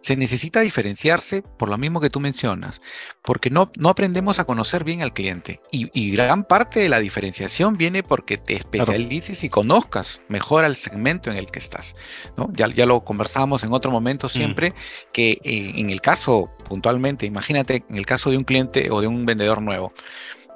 se 0.02 0.16
necesita 0.16 0.62
diferenciarse 0.62 1.42
por 1.42 1.70
lo 1.70 1.78
mismo 1.78 2.02
que 2.02 2.10
tú 2.10 2.20
mencionas, 2.20 2.82
porque 3.24 3.50
no, 3.50 3.72
no 3.78 3.90
aprendemos 3.90 4.40
a 4.40 4.46
conocer 4.46 4.84
bien 4.84 5.02
al 5.02 5.14
cliente. 5.14 5.62
Y, 5.72 6.12
gran 6.12 6.44
parte 6.44 6.82
de 6.82 6.90
la 6.90 7.00
diferenciación 7.00 7.78
viene 7.78 8.04
porque 8.04 8.38
te 8.38 8.54
especialices 8.54 9.44
y 9.44 9.50
conozcas 9.50 10.22
mejor 10.28 10.66
al 10.66 10.76
segmento 10.76 11.32
en 11.32 11.38
el 11.38 11.50
que 11.50 11.60
estás. 11.60 11.96
¿no? 12.38 12.50
Ya, 12.54 12.68
ya 12.68 12.86
lo 12.86 13.04
conversamos 13.04 13.64
en 13.64 13.72
otro 13.72 13.92
momento 13.92 14.28
mm. 14.28 14.30
siempre, 14.30 14.74
que 15.14 15.40
eh, 15.44 15.74
en 15.76 15.90
el 15.90 16.02
caso 16.02 16.52
puntualmente, 16.68 17.26
imagínate 17.26 17.84
en 17.90 17.96
el 17.96 18.06
caso 18.06 18.30
de 18.30 18.38
un 18.38 18.44
cliente 18.44 18.90
o 18.92 19.02
de 19.02 19.08
un 19.08 19.26
vendedor 19.26 19.62
nuevo, 19.62 19.94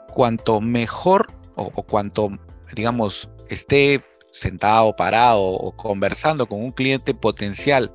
cuanto 0.07 0.61
mejor 0.61 1.33
o, 1.55 1.71
o 1.73 1.83
cuanto, 1.83 2.29
digamos, 2.73 3.29
esté 3.49 4.01
sentado, 4.35 4.95
parado 4.95 5.41
o 5.41 5.71
conversando 5.75 6.45
con 6.45 6.61
un 6.61 6.71
cliente 6.71 7.13
potencial 7.13 7.93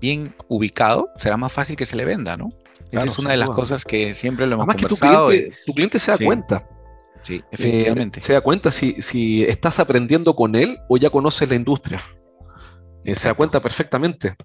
bien 0.00 0.34
ubicado, 0.48 1.08
será 1.18 1.36
más 1.36 1.52
fácil 1.52 1.76
que 1.76 1.86
se 1.86 1.96
le 1.96 2.04
venda, 2.04 2.36
¿no? 2.36 2.48
Esa 2.92 3.06
es 3.06 3.18
una 3.18 3.30
de 3.30 3.36
las 3.36 3.50
cosas 3.50 3.84
que 3.84 4.14
siempre 4.14 4.46
lo 4.46 4.54
hemos 4.54 4.66
conversado. 4.66 5.30
Que 5.30 5.52
tu, 5.66 5.72
cliente, 5.72 5.98
se 5.98 6.12
da 6.12 6.18
cuenta. 6.18 6.68
Sí, 7.22 7.36
eh, 7.36 7.44
efectivamente. 7.50 8.22
se 8.22 8.32
da 8.32 8.40
cuenta 8.40 8.70
si, 8.70 9.00
si, 9.00 9.42
estás 9.44 9.80
aprendiendo 9.80 10.36
con 10.36 10.54
él 10.54 10.78
o 10.88 10.96
ya 10.98 11.10
conoces 11.10 11.48
la 11.48 11.56
industria. 11.56 12.02
Eh, 13.04 13.14
se 13.14 13.28
da 13.28 13.34
cuenta 13.34 13.60
perfectamente. 13.60 14.36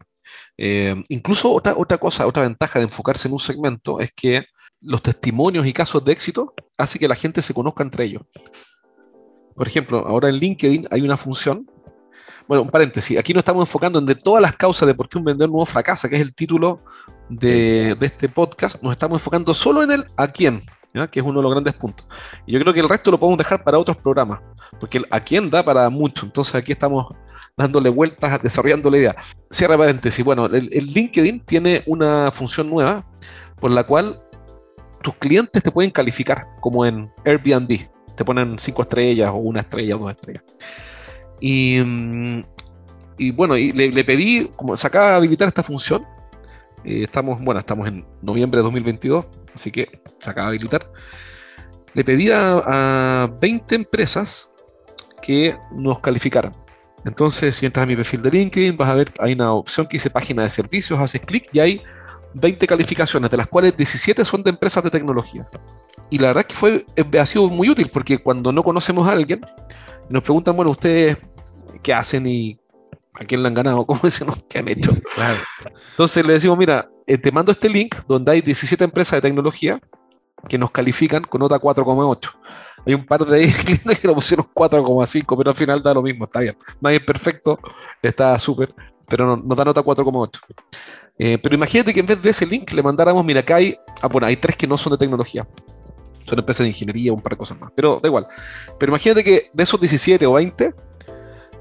Eh, 0.57 0.95
incluso 1.09 1.51
otra, 1.51 1.73
otra 1.75 1.97
cosa, 1.97 2.25
otra 2.25 2.43
ventaja 2.43 2.79
de 2.79 2.85
enfocarse 2.85 3.27
en 3.27 3.33
un 3.33 3.39
segmento 3.39 3.99
es 3.99 4.11
que 4.11 4.45
los 4.81 5.01
testimonios 5.01 5.65
y 5.65 5.73
casos 5.73 6.03
de 6.03 6.13
éxito 6.13 6.53
hacen 6.77 6.99
que 6.99 7.07
la 7.07 7.15
gente 7.15 7.41
se 7.41 7.53
conozca 7.53 7.83
entre 7.83 8.05
ellos. 8.05 8.23
Por 9.57 9.67
ejemplo, 9.67 10.05
ahora 10.07 10.29
en 10.29 10.35
LinkedIn 10.35 10.87
hay 10.91 11.01
una 11.01 11.17
función. 11.17 11.69
Bueno, 12.47 12.61
un 12.61 12.69
paréntesis, 12.69 13.17
aquí 13.17 13.33
nos 13.33 13.41
estamos 13.41 13.63
enfocando 13.63 13.97
en 13.97 14.05
de 14.05 14.13
todas 14.13 14.41
las 14.41 14.55
causas 14.55 14.87
de 14.87 14.93
por 14.93 15.09
qué 15.09 15.17
un 15.17 15.25
vendedor 15.25 15.49
nuevo 15.49 15.65
fracasa, 15.65 16.07
que 16.07 16.15
es 16.15 16.21
el 16.21 16.33
título 16.33 16.83
de, 17.27 17.97
este 17.99 18.29
podcast. 18.29 18.81
Nos 18.83 18.91
estamos 18.91 19.19
enfocando 19.19 19.53
solo 19.55 19.81
en 19.81 19.91
el 19.91 20.05
a 20.15 20.27
quién, 20.27 20.61
que 21.11 21.19
es 21.19 21.25
uno 21.25 21.39
de 21.39 21.43
los 21.43 21.51
grandes 21.51 21.73
puntos. 21.73 22.05
Y 22.45 22.53
yo 22.53 22.59
creo 22.59 22.71
que 22.71 22.79
el 22.79 22.87
resto 22.87 23.09
lo 23.09 23.19
podemos 23.19 23.39
dejar 23.39 23.63
para 23.63 23.79
otros 23.79 23.97
programas, 23.97 24.39
porque 24.79 24.99
el 24.99 25.07
a 25.09 25.19
quién 25.19 25.49
da 25.49 25.63
para 25.63 25.89
mucho. 25.89 26.27
Entonces 26.27 26.53
aquí 26.53 26.71
estamos 26.71 27.07
dándole 27.57 27.89
vueltas, 27.89 28.41
desarrollando 28.41 28.91
la 28.91 28.97
idea. 28.99 29.15
Cierra 29.49 29.75
paréntesis. 29.75 30.23
Bueno, 30.23 30.45
el, 30.45 30.69
el 30.71 30.85
LinkedIn 30.85 31.41
tiene 31.41 31.83
una 31.87 32.31
función 32.31 32.69
nueva 32.69 33.03
por 33.59 33.71
la 33.71 33.83
cual 33.83 34.21
tus 35.01 35.15
clientes 35.15 35.63
te 35.63 35.71
pueden 35.71 35.89
calificar, 35.89 36.45
como 36.61 36.85
en 36.85 37.11
Airbnb 37.25 37.96
te 38.17 38.25
ponen 38.25 38.59
cinco 38.59 38.81
estrellas 38.81 39.29
o 39.31 39.35
una 39.35 39.61
estrella 39.61 39.95
o 39.95 39.99
dos 39.99 40.11
estrellas. 40.11 40.43
Y, 41.39 41.79
mm, 41.85 42.43
y 43.17 43.31
bueno, 43.31 43.57
y 43.57 43.71
le, 43.71 44.03
pedí, 44.03 44.51
como 44.55 44.75
se 44.75 44.85
acaba 44.87 45.11
de 45.11 45.15
habilitar 45.15 45.47
esta 45.47 45.63
función, 45.63 46.05
eh, 46.83 47.03
estamos, 47.03 47.41
bueno, 47.41 47.59
estamos 47.59 47.87
en 47.87 48.05
noviembre 48.21 48.59
de 48.59 48.63
2022, 48.63 49.25
así 49.55 49.71
que 49.71 50.01
se 50.19 50.29
acaba 50.29 50.47
de 50.47 50.57
habilitar. 50.57 50.91
Le 51.93 52.03
pedí 52.03 52.29
a, 52.31 53.31
20 53.39 53.75
empresas 53.75 54.51
que 55.21 55.57
nos 55.71 55.99
calificaran. 55.99 56.51
Entonces, 57.05 57.55
si 57.55 57.65
entras 57.65 57.83
a 57.83 57.87
mi 57.87 57.95
perfil 57.95 58.21
de 58.21 58.31
LinkedIn, 58.31 58.77
vas 58.77 58.89
a 58.89 58.95
ver, 58.95 59.11
hay 59.19 59.33
una 59.33 59.53
opción 59.53 59.87
que 59.87 59.95
dice 59.95 60.09
página 60.09 60.43
de 60.43 60.49
servicios, 60.49 60.99
haces 60.99 61.21
clic 61.21 61.49
y 61.53 61.59
hay 61.59 61.81
20 62.33 62.67
calificaciones, 62.67 63.31
de 63.31 63.37
las 63.37 63.47
cuales 63.47 63.75
17 63.75 64.25
son 64.25 64.43
de 64.43 64.49
empresas 64.49 64.83
de 64.83 64.91
tecnología. 64.91 65.47
Y 66.09 66.19
la 66.19 66.27
verdad 66.27 66.41
es 66.41 66.47
que 66.47 66.55
fue, 66.55 66.85
eh, 66.95 67.19
ha 67.19 67.25
sido 67.25 67.49
muy 67.49 67.69
útil 67.69 67.89
porque 67.91 68.17
cuando 68.17 68.51
no 68.51 68.63
conocemos 68.63 69.07
a 69.07 69.11
alguien, 69.11 69.41
nos 70.09 70.23
preguntan, 70.23 70.55
bueno, 70.55 70.71
ustedes 70.71 71.17
qué 71.83 71.93
hacen 71.93 72.27
y 72.27 72.59
a 73.13 73.25
quién 73.25 73.41
le 73.41 73.49
han 73.49 73.53
ganado, 73.53 73.85
cómo 73.85 73.99
dicen, 74.03 74.27
qué 74.49 74.59
han 74.59 74.67
hecho. 74.67 74.91
Entonces 75.91 76.25
le 76.25 76.33
decimos, 76.33 76.57
mira, 76.57 76.89
eh, 77.05 77.17
te 77.17 77.31
mando 77.31 77.51
este 77.51 77.69
link 77.69 77.95
donde 78.07 78.31
hay 78.31 78.41
17 78.41 78.83
empresas 78.83 79.17
de 79.17 79.21
tecnología 79.21 79.81
que 80.47 80.57
nos 80.57 80.71
califican 80.71 81.23
con 81.23 81.39
nota 81.39 81.59
4,8. 81.59 82.29
Hay 82.85 82.93
un 82.93 83.05
par 83.05 83.25
de 83.25 83.51
clientes 83.65 83.99
que 83.99 84.07
nos 84.07 84.15
pusieron 84.15 84.45
4,5, 84.53 85.37
pero 85.37 85.49
al 85.49 85.57
final 85.57 85.83
da 85.83 85.93
lo 85.93 86.01
mismo, 86.01 86.25
está 86.25 86.39
bien. 86.39 86.57
Nadie 86.79 86.97
es 86.97 87.03
perfecto, 87.03 87.59
está 88.01 88.37
súper, 88.39 88.73
pero 89.07 89.35
nos 89.35 89.57
da 89.57 89.65
nota 89.65 89.83
4,8. 89.83 90.39
Eh, 91.19 91.37
pero 91.39 91.55
imagínate 91.55 91.93
que 91.93 91.99
en 91.99 92.05
vez 92.05 92.21
de 92.21 92.29
ese 92.29 92.45
link 92.45 92.71
le 92.71 92.83
mandáramos, 92.83 93.25
mira, 93.25 93.41
acá 93.41 93.55
hay, 93.55 93.75
ah, 94.01 94.07
bueno, 94.07 94.27
hay 94.27 94.37
tres 94.37 94.55
que 94.55 94.67
no 94.67 94.77
son 94.77 94.91
de 94.91 94.99
tecnología 94.99 95.47
son 96.27 96.39
empresas 96.39 96.63
de 96.65 96.69
ingeniería, 96.69 97.13
un 97.13 97.21
par 97.21 97.33
de 97.33 97.37
cosas 97.37 97.59
más, 97.59 97.71
pero 97.73 97.99
da 98.01 98.07
igual. 98.07 98.27
Pero 98.77 98.91
imagínate 98.91 99.23
que 99.23 99.49
de 99.53 99.63
esos 99.63 99.79
17 99.79 100.25
o 100.25 100.33
20, 100.33 100.73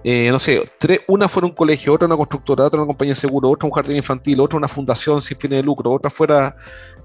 eh, 0.05 0.29
no 0.31 0.39
sé, 0.39 0.63
una 1.09 1.29
fuera 1.29 1.47
un 1.47 1.55
colegio, 1.55 1.93
otra 1.93 2.07
una 2.07 2.17
constructora, 2.17 2.65
otra 2.65 2.81
una 2.81 2.87
compañía 2.87 3.13
de 3.13 3.21
seguro, 3.21 3.51
otra 3.51 3.67
un 3.67 3.73
jardín 3.73 3.97
infantil, 3.97 4.41
otra 4.41 4.59
una 4.59 4.69
fundación 4.69 5.21
sin 5.21 5.37
fines 5.37 5.59
de 5.59 5.63
lucro, 5.63 5.93
otra 5.93 6.11
fuera, 6.11 6.57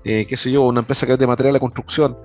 eh, 0.03 0.25
qué 0.27 0.37
sé 0.37 0.51
yo, 0.51 0.63
una 0.63 0.81
empresa 0.81 1.05
que 1.05 1.13
es 1.13 1.19
de 1.19 1.27
material 1.27 1.53
de 1.53 1.59
construcción. 1.59 2.17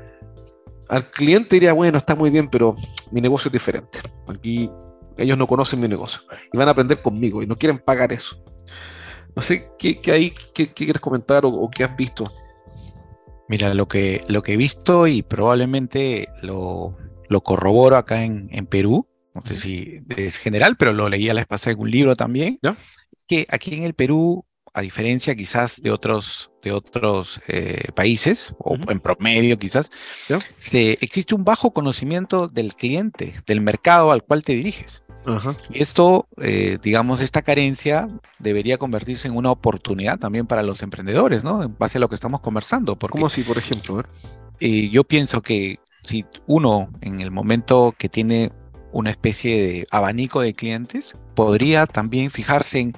Al 0.88 1.11
cliente 1.11 1.57
diría, 1.57 1.73
bueno, 1.73 1.99
está 1.99 2.14
muy 2.14 2.31
bien, 2.31 2.49
pero 2.49 2.75
mi 3.11 3.21
negocio 3.21 3.49
es 3.49 3.52
diferente. 3.52 4.00
Aquí 4.28 4.71
ellos 5.16 5.38
no 5.38 5.47
conocen 5.47 5.81
mi 5.81 5.88
negocio 5.88 6.21
y 6.52 6.57
van 6.57 6.69
a 6.69 6.71
aprender 6.73 7.00
conmigo 7.00 7.43
y 7.43 7.47
no 7.47 7.57
quieren 7.57 7.78
pagar 7.78 8.12
eso. 8.12 8.43
No 9.35 9.43
sé 9.43 9.71
qué, 9.78 10.00
hay, 10.12 10.35
qué, 10.55 10.73
quieres 10.73 11.00
comentar 11.00 11.45
o 11.45 11.69
qué 11.71 11.85
has 11.85 11.97
visto. 11.97 12.25
Mira, 13.48 13.72
lo 13.74 13.86
que, 13.86 14.22
lo 14.28 14.42
que 14.42 14.54
he 14.54 14.56
visto 14.56 15.06
y 15.06 15.22
probablemente 15.22 16.28
lo, 16.42 16.96
lo 17.28 17.40
corroboro 17.42 17.96
acá 17.96 18.24
en, 18.24 18.48
en, 18.50 18.66
Perú, 18.66 19.08
no 19.34 19.42
sé 19.42 19.56
si 19.56 20.00
es 20.16 20.38
general, 20.38 20.76
pero 20.76 20.92
lo 20.92 21.08
leí 21.08 21.28
a 21.28 21.34
la 21.34 21.40
vez 21.40 21.46
pasada 21.46 21.72
en 21.74 21.80
un 21.80 21.90
libro 21.90 22.16
también, 22.16 22.58
que 23.28 23.46
aquí 23.50 23.74
en 23.74 23.84
el 23.84 23.94
Perú, 23.94 24.44
a 24.74 24.80
diferencia 24.80 25.34
quizás 25.36 25.80
de 25.80 25.90
otros, 25.90 26.50
de 26.62 26.72
otros 26.72 27.40
eh, 27.46 27.88
países, 27.94 28.52
o 28.58 28.76
en 28.88 29.00
promedio 29.00 29.58
quizás, 29.58 29.90
se, 30.58 30.98
existe 31.00 31.34
un 31.34 31.44
bajo 31.44 31.72
conocimiento 31.72 32.48
del 32.48 32.74
cliente, 32.74 33.34
del 33.46 33.60
mercado 33.60 34.10
al 34.10 34.24
cual 34.24 34.42
te 34.42 34.54
diriges. 34.54 35.02
Y 35.71 35.83
esto, 35.83 36.26
eh, 36.40 36.78
digamos, 36.83 37.21
esta 37.21 37.42
carencia 37.42 38.09
debería 38.38 38.78
convertirse 38.78 39.28
en 39.28 39.37
una 39.37 39.50
oportunidad 39.50 40.18
también 40.18 40.47
para 40.47 40.62
los 40.62 40.83
emprendedores, 40.83 41.45
¿no? 41.45 41.62
En 41.62 41.76
base 41.78 41.99
a 41.99 42.00
lo 42.00 42.09
que 42.09 42.14
estamos 42.14 42.40
conversando. 42.40 42.97
Porque, 42.97 43.12
¿Cómo 43.12 43.26
así, 43.26 43.42
por 43.42 43.59
ejemplo? 43.59 44.04
Eh, 44.61 44.88
yo 44.90 45.04
pienso 45.04 45.42
que 45.42 45.78
si 46.02 46.25
uno, 46.47 46.90
en 47.00 47.21
el 47.21 47.30
momento 47.30 47.95
que 47.99 48.09
tiene 48.09 48.52
una 48.92 49.11
especie 49.11 49.61
de 49.61 49.87
abanico 49.90 50.40
de 50.40 50.54
clientes, 50.54 51.14
podría 51.35 51.87
también 51.87 52.30
fijarse 52.30 52.78
en 52.78 52.92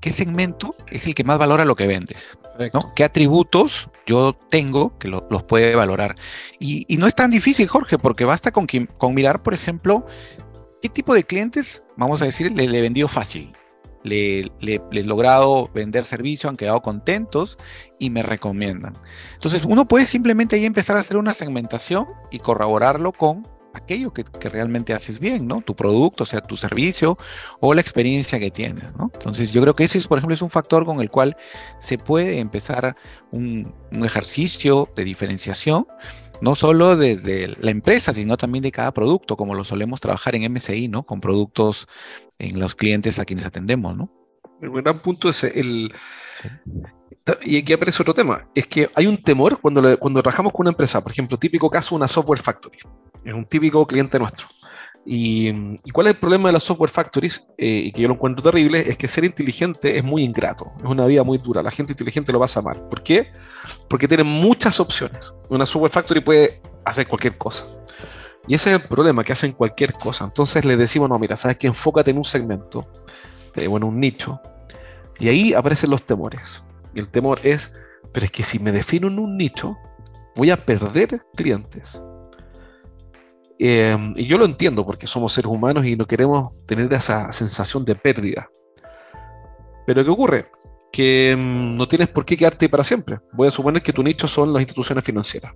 qué 0.00 0.10
segmento 0.10 0.74
es 0.90 1.06
el 1.06 1.14
que 1.14 1.24
más 1.24 1.38
valora 1.38 1.64
lo 1.64 1.76
que 1.76 1.86
vendes. 1.86 2.38
¿no? 2.72 2.92
¿Qué 2.94 3.04
atributos 3.04 3.90
yo 4.06 4.34
tengo 4.50 4.96
que 4.98 5.08
los 5.08 5.42
puede 5.44 5.74
valorar? 5.74 6.16
Y, 6.58 6.86
no 6.96 7.06
es 7.06 7.14
tan 7.14 7.30
difícil, 7.30 7.68
Jorge, 7.68 7.98
porque 7.98 8.24
basta 8.24 8.50
con, 8.50 8.66
con 8.66 9.14
mirar, 9.14 9.42
por 9.42 9.54
ejemplo, 9.54 10.06
¿Qué 10.82 10.88
tipo 10.88 11.14
de 11.14 11.24
clientes, 11.24 11.82
vamos 11.96 12.22
a 12.22 12.26
decir, 12.26 12.52
le, 12.52 12.64
he 12.64 12.82
vendido 12.82 13.08
fácil? 13.08 13.52
Le, 14.02 14.52
he 14.60 15.02
logrado 15.02 15.68
vender 15.74 16.04
servicio, 16.04 16.48
han 16.48 16.56
quedado 16.56 16.80
contentos 16.82 17.58
y 17.98 18.10
me 18.10 18.22
recomiendan. 18.22 18.92
Entonces, 19.34 19.64
uno 19.64 19.88
puede 19.88 20.06
simplemente 20.06 20.56
ahí 20.56 20.64
empezar 20.64 20.96
a 20.96 21.00
hacer 21.00 21.16
una 21.16 21.32
segmentación 21.32 22.06
y 22.30 22.38
corroborarlo 22.38 23.12
con 23.12 23.48
aquello 23.74 24.12
que, 24.12 24.24
realmente 24.48 24.94
haces 24.94 25.18
bien, 25.18 25.46
¿no? 25.46 25.60
Tu 25.60 25.74
producto, 25.74 26.22
o 26.22 26.26
sea, 26.26 26.40
tu 26.40 26.56
servicio 26.56 27.18
o 27.60 27.74
la 27.74 27.80
experiencia 27.80 28.38
que 28.38 28.50
tienes, 28.50 28.94
¿no? 28.96 29.10
Entonces, 29.12 29.52
yo 29.52 29.60
creo 29.62 29.74
que 29.74 29.84
ese, 29.84 29.98
es, 29.98 30.06
por 30.06 30.18
ejemplo, 30.18 30.34
es 30.34 30.42
un 30.42 30.50
factor 30.50 30.84
con 30.84 31.00
el 31.00 31.10
cual 31.10 31.36
se 31.78 31.98
puede 31.98 32.38
empezar 32.38 32.96
un 33.32 33.74
ejercicio 34.04 34.88
de 34.94 35.04
diferenciación 35.04 35.86
no 36.40 36.54
solo 36.54 36.96
desde 36.96 37.48
la 37.60 37.70
empresa, 37.70 38.12
sino 38.12 38.36
también 38.36 38.62
de 38.62 38.72
cada 38.72 38.92
producto, 38.92 39.36
como 39.36 39.54
lo 39.54 39.64
solemos 39.64 40.00
trabajar 40.00 40.34
en 40.34 40.52
MSI, 40.52 40.88
¿no? 40.88 41.04
Con 41.04 41.20
productos 41.20 41.88
en 42.38 42.58
los 42.58 42.74
clientes 42.74 43.18
a 43.18 43.24
quienes 43.24 43.46
atendemos, 43.46 43.96
¿no? 43.96 44.10
El 44.60 44.70
gran 44.70 45.00
punto 45.00 45.28
es 45.28 45.44
el... 45.44 45.92
Y 47.42 47.58
aquí 47.58 47.72
aparece 47.72 48.02
otro 48.02 48.14
tema, 48.14 48.48
es 48.54 48.66
que 48.68 48.88
hay 48.94 49.06
un 49.06 49.20
temor 49.20 49.60
cuando, 49.60 49.98
cuando 49.98 50.22
trabajamos 50.22 50.52
con 50.52 50.64
una 50.64 50.70
empresa, 50.70 51.02
por 51.02 51.10
ejemplo, 51.10 51.36
típico 51.36 51.68
caso, 51.68 51.96
una 51.96 52.06
software 52.06 52.40
factory, 52.40 52.78
es 53.24 53.34
un 53.34 53.44
típico 53.44 53.84
cliente 53.86 54.18
nuestro. 54.18 54.46
Y, 55.08 55.52
cuál 55.92 56.08
es 56.08 56.14
el 56.14 56.18
problema 56.18 56.48
de 56.48 56.54
las 56.54 56.64
software 56.64 56.90
factories? 56.90 57.46
Eh, 57.56 57.84
y 57.86 57.92
que 57.92 58.02
yo 58.02 58.08
lo 58.08 58.14
encuentro 58.14 58.42
terrible, 58.42 58.80
es 58.80 58.98
que 58.98 59.06
ser 59.06 59.24
inteligente 59.24 59.96
es 59.96 60.02
muy 60.02 60.24
ingrato, 60.24 60.72
es 60.78 60.84
una 60.84 61.06
vida 61.06 61.22
muy 61.22 61.38
dura, 61.38 61.62
la 61.62 61.70
gente 61.70 61.92
inteligente 61.92 62.32
lo 62.32 62.40
pasa 62.40 62.60
mal. 62.60 62.88
¿Por 62.88 63.02
qué? 63.04 63.30
Porque 63.88 64.08
tiene 64.08 64.24
muchas 64.24 64.80
opciones. 64.80 65.32
Una 65.48 65.64
software 65.64 65.92
factory 65.92 66.20
puede 66.20 66.60
hacer 66.84 67.06
cualquier 67.06 67.38
cosa. 67.38 67.64
Y 68.48 68.54
ese 68.54 68.74
es 68.74 68.82
el 68.82 68.88
problema, 68.88 69.22
que 69.22 69.32
hacen 69.32 69.52
cualquier 69.52 69.92
cosa. 69.92 70.24
Entonces 70.24 70.64
le 70.64 70.76
decimos, 70.76 71.08
no, 71.08 71.18
mira, 71.18 71.36
sabes 71.36 71.56
que 71.56 71.68
enfócate 71.68 72.10
en 72.10 72.18
un 72.18 72.24
segmento, 72.24 72.90
eh, 73.54 73.68
bueno, 73.68 73.86
un 73.86 74.00
nicho. 74.00 74.40
Y 75.20 75.28
ahí 75.28 75.54
aparecen 75.54 75.90
los 75.90 76.02
temores. 76.02 76.64
Y 76.94 77.00
el 77.00 77.08
temor 77.08 77.40
es, 77.44 77.72
pero 78.12 78.26
es 78.26 78.32
que 78.32 78.42
si 78.42 78.58
me 78.58 78.72
defino 78.72 79.06
en 79.06 79.20
un 79.20 79.36
nicho, 79.36 79.76
voy 80.34 80.50
a 80.50 80.56
perder 80.56 81.20
clientes. 81.36 82.00
Em, 83.58 84.12
y 84.16 84.26
yo 84.26 84.36
lo 84.38 84.44
entiendo 84.44 84.84
porque 84.84 85.06
somos 85.06 85.32
seres 85.32 85.50
humanos 85.50 85.86
y 85.86 85.96
no 85.96 86.06
queremos 86.06 86.64
tener 86.66 86.92
esa 86.92 87.32
sensación 87.32 87.84
de 87.84 87.94
pérdida. 87.94 88.50
Pero 89.86 90.04
¿qué 90.04 90.10
ocurre? 90.10 90.50
Que 90.92 91.32
em, 91.32 91.76
no 91.76 91.88
tienes 91.88 92.08
por 92.08 92.24
qué 92.24 92.36
quedarte 92.36 92.68
para 92.68 92.84
siempre. 92.84 93.20
Voy 93.32 93.48
a 93.48 93.50
suponer 93.50 93.82
que 93.82 93.92
tu 93.92 94.02
nicho 94.02 94.28
son 94.28 94.52
las 94.52 94.62
instituciones 94.62 95.04
financieras. 95.04 95.54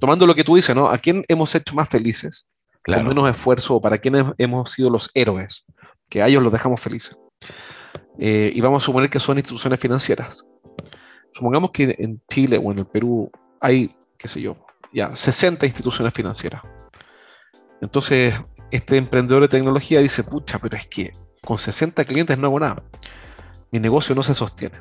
Tomando 0.00 0.26
lo 0.26 0.34
que 0.34 0.44
tú 0.44 0.56
dices, 0.56 0.74
¿no? 0.74 0.88
¿A 0.88 0.98
quién 0.98 1.24
hemos 1.28 1.54
hecho 1.54 1.74
más 1.74 1.88
felices? 1.88 2.46
Con 2.84 3.06
menos 3.06 3.28
esfuerzo, 3.28 3.80
para 3.80 3.98
quién 3.98 4.32
hemos 4.38 4.70
sido 4.70 4.88
los 4.88 5.10
héroes, 5.12 5.66
que 6.08 6.22
a 6.22 6.28
ellos 6.28 6.42
los 6.42 6.52
dejamos 6.52 6.80
felices. 6.80 7.18
Eh, 8.18 8.50
y 8.54 8.60
vamos 8.62 8.82
a 8.82 8.86
suponer 8.86 9.10
que 9.10 9.20
son 9.20 9.36
instituciones 9.36 9.78
financieras. 9.78 10.44
Supongamos 11.32 11.70
que 11.70 11.94
en 11.98 12.22
Chile 12.28 12.58
o 12.62 12.72
en 12.72 12.78
el 12.78 12.86
Perú 12.86 13.30
hay, 13.60 13.94
qué 14.16 14.28
sé 14.28 14.40
yo, 14.40 14.56
ya 14.92 15.14
60 15.14 15.66
instituciones 15.66 16.14
financieras. 16.14 16.62
Entonces, 17.80 18.34
este 18.70 18.96
emprendedor 18.96 19.42
de 19.42 19.48
tecnología 19.48 20.00
dice, 20.00 20.24
pucha, 20.24 20.58
pero 20.58 20.76
es 20.76 20.86
que 20.86 21.12
con 21.44 21.58
60 21.58 22.04
clientes 22.04 22.38
no 22.38 22.48
hago 22.48 22.60
nada. 22.60 22.82
Mi 23.70 23.78
negocio 23.78 24.14
no 24.14 24.22
se 24.22 24.34
sostiene. 24.34 24.78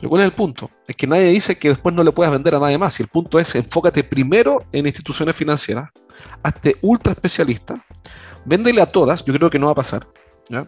Lo 0.00 0.08
cual 0.08 0.22
es 0.22 0.26
el 0.26 0.32
punto. 0.32 0.70
Es 0.86 0.96
que 0.96 1.06
nadie 1.06 1.24
dice 1.24 1.58
que 1.58 1.68
después 1.68 1.94
no 1.94 2.02
le 2.02 2.12
puedas 2.12 2.32
vender 2.32 2.54
a 2.54 2.58
nadie 2.58 2.78
más. 2.78 2.98
Y 2.98 3.02
el 3.02 3.08
punto 3.08 3.38
es, 3.38 3.54
enfócate 3.54 4.02
primero 4.02 4.64
en 4.72 4.86
instituciones 4.86 5.36
financieras, 5.36 5.90
hazte 6.42 6.76
ultra 6.82 7.12
especialista, 7.12 7.74
véndele 8.44 8.80
a 8.80 8.86
todas, 8.86 9.24
yo 9.24 9.34
creo 9.34 9.50
que 9.50 9.58
no 9.58 9.66
va 9.66 9.72
a 9.72 9.76
pasar, 9.76 10.06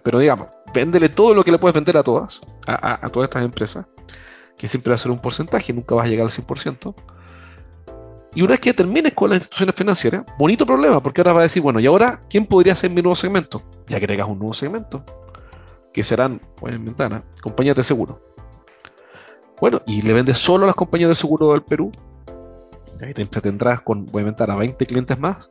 pero 0.03 0.19
digamos, 0.19 0.49
véndele 0.75 1.09
todo 1.09 1.35
lo 1.35 1.45
que 1.45 1.51
le 1.51 1.59
puedes 1.59 1.75
vender 1.75 1.97
a 1.97 2.03
todas, 2.03 2.41
a, 2.67 3.07
a 3.07 3.09
todas 3.09 3.29
estas 3.29 3.45
empresas, 3.45 3.87
que 4.57 4.69
siempre 4.69 4.91
va 4.91 4.95
a 4.97 4.99
ser 4.99 5.11
un 5.11 5.19
porcentaje, 5.19 5.73
nunca 5.73 5.95
vas 5.95 6.07
a 6.07 6.09
llegar 6.09 6.25
al 6.25 6.31
100%. 6.31 6.95
Y 8.35 8.43
una 8.43 8.53
vez 8.53 8.61
que 8.61 8.73
termines 8.73 9.13
con 9.13 9.31
las 9.31 9.41
instituciones 9.41 9.75
financieras, 9.75 10.25
bonito 10.39 10.65
problema, 10.65 11.03
porque 11.03 11.21
ahora 11.21 11.35
va 11.35 11.41
a 11.41 11.43
decir, 11.45 11.63
bueno, 11.63 11.81
¿y 11.81 11.87
ahora 11.87 12.23
quién 12.31 12.47
podría 12.47 12.75
ser 12.75 12.91
mi 12.91 13.03
nuevo 13.03 13.15
segmento? 13.15 13.63
Ya 13.89 13.99
agregas 13.99 14.27
un 14.27 14.39
nuevo 14.39 14.55
segmento, 14.55 15.05
que 15.93 16.03
serán, 16.03 16.41
voy 16.61 16.73
a 16.73 16.77
inventar, 16.77 17.25
compañías 17.43 17.77
de 17.77 17.85
seguro. 17.85 18.21
Bueno, 19.61 19.83
y 19.87 20.03
le 20.03 20.13
vendes 20.13 20.39
solo 20.39 20.65
a 20.65 20.67
las 20.67 20.75
compañías 20.75 21.11
de 21.11 21.15
seguro 21.15 21.53
del 21.53 21.63
Perú. 21.63 21.93
Y 23.07 23.13
te 23.13 23.23
entretendrás 23.23 23.81
con, 23.83 24.07
voy 24.07 24.21
a 24.21 24.23
inventar, 24.23 24.51
a 24.51 24.57
20 24.57 24.87
clientes 24.87 25.19
más. 25.19 25.51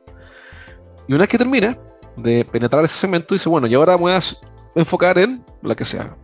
Y 1.06 1.12
una 1.12 1.22
vez 1.22 1.28
que 1.28 1.38
termines 1.38 1.76
de 2.16 2.44
penetrar 2.44 2.84
ese 2.84 2.98
segmento, 2.98 3.34
dice, 3.34 3.48
bueno, 3.48 3.66
y 3.66 3.74
ahora 3.74 3.96
voy 3.96 4.12
a 4.12 4.20
enfocar 4.74 5.18
en 5.18 5.44
la 5.62 5.74
que 5.74 5.84
sea, 5.84 6.16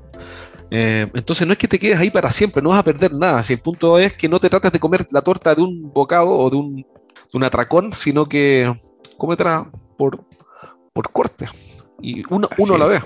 eh, 0.70 1.06
entonces 1.14 1.46
no 1.46 1.52
es 1.52 1.58
que 1.58 1.68
te 1.68 1.78
quedes 1.78 1.98
ahí 1.98 2.10
para 2.10 2.30
siempre, 2.30 2.62
no 2.62 2.70
vas 2.70 2.80
a 2.80 2.84
perder 2.84 3.14
nada. 3.14 3.42
Si 3.42 3.54
el 3.54 3.60
punto 3.60 3.98
es 3.98 4.12
que 4.12 4.28
no 4.28 4.40
te 4.40 4.50
trates 4.50 4.72
de 4.72 4.80
comer 4.80 5.06
la 5.10 5.22
torta 5.22 5.54
de 5.54 5.62
un 5.62 5.92
bocado 5.92 6.30
o 6.30 6.50
de 6.50 6.56
un, 6.56 6.84
atracón, 7.44 7.92
sino 7.92 8.26
que 8.26 8.74
cómetela 9.16 9.70
por, 9.96 10.24
por 10.92 11.12
corte. 11.12 11.48
Y 12.00 12.22
uno, 12.32 12.48
uno 12.58 12.74
a 12.74 12.78
la 12.78 12.86
vez. 12.86 13.02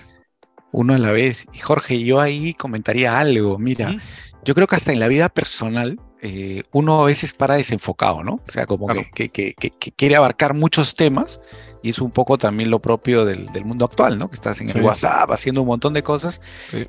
Uno 0.72 0.94
a 0.94 0.98
la 0.98 1.10
vez. 1.10 1.46
Y 1.52 1.58
Jorge, 1.58 2.02
yo 2.02 2.20
ahí 2.20 2.54
comentaría 2.54 3.18
algo. 3.18 3.58
Mira, 3.58 3.96
yo 4.44 4.54
creo 4.54 4.66
que 4.66 4.76
hasta 4.76 4.92
en 4.92 5.00
la 5.00 5.08
vida 5.08 5.28
personal 5.28 6.00
eh, 6.24 6.62
uno 6.70 7.02
a 7.02 7.06
veces 7.06 7.32
para 7.32 7.56
desenfocado, 7.56 8.22
¿no? 8.22 8.34
O 8.46 8.50
sea, 8.50 8.64
como 8.64 8.86
que, 8.86 9.54
quiere 9.96 10.14
abarcar 10.14 10.54
muchos 10.54 10.94
temas 10.94 11.40
y 11.82 11.90
es 11.90 11.98
un 11.98 12.12
poco 12.12 12.38
también 12.38 12.70
lo 12.70 12.80
propio 12.80 13.24
del, 13.24 13.48
mundo 13.64 13.84
actual, 13.84 14.18
¿no? 14.18 14.28
Que 14.30 14.36
estás 14.36 14.60
en 14.60 14.70
el 14.70 14.82
WhatsApp 14.82 15.32
haciendo 15.32 15.62
un 15.62 15.66
montón 15.66 15.92
de 15.94 16.04
cosas. 16.04 16.40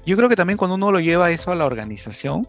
Yo 0.05 0.15
creo 0.17 0.29
que 0.29 0.35
también 0.35 0.57
cuando 0.57 0.75
uno 0.75 0.91
lo 0.91 0.99
lleva 0.99 1.31
eso 1.31 1.51
a 1.51 1.55
la 1.55 1.65
organización, 1.65 2.47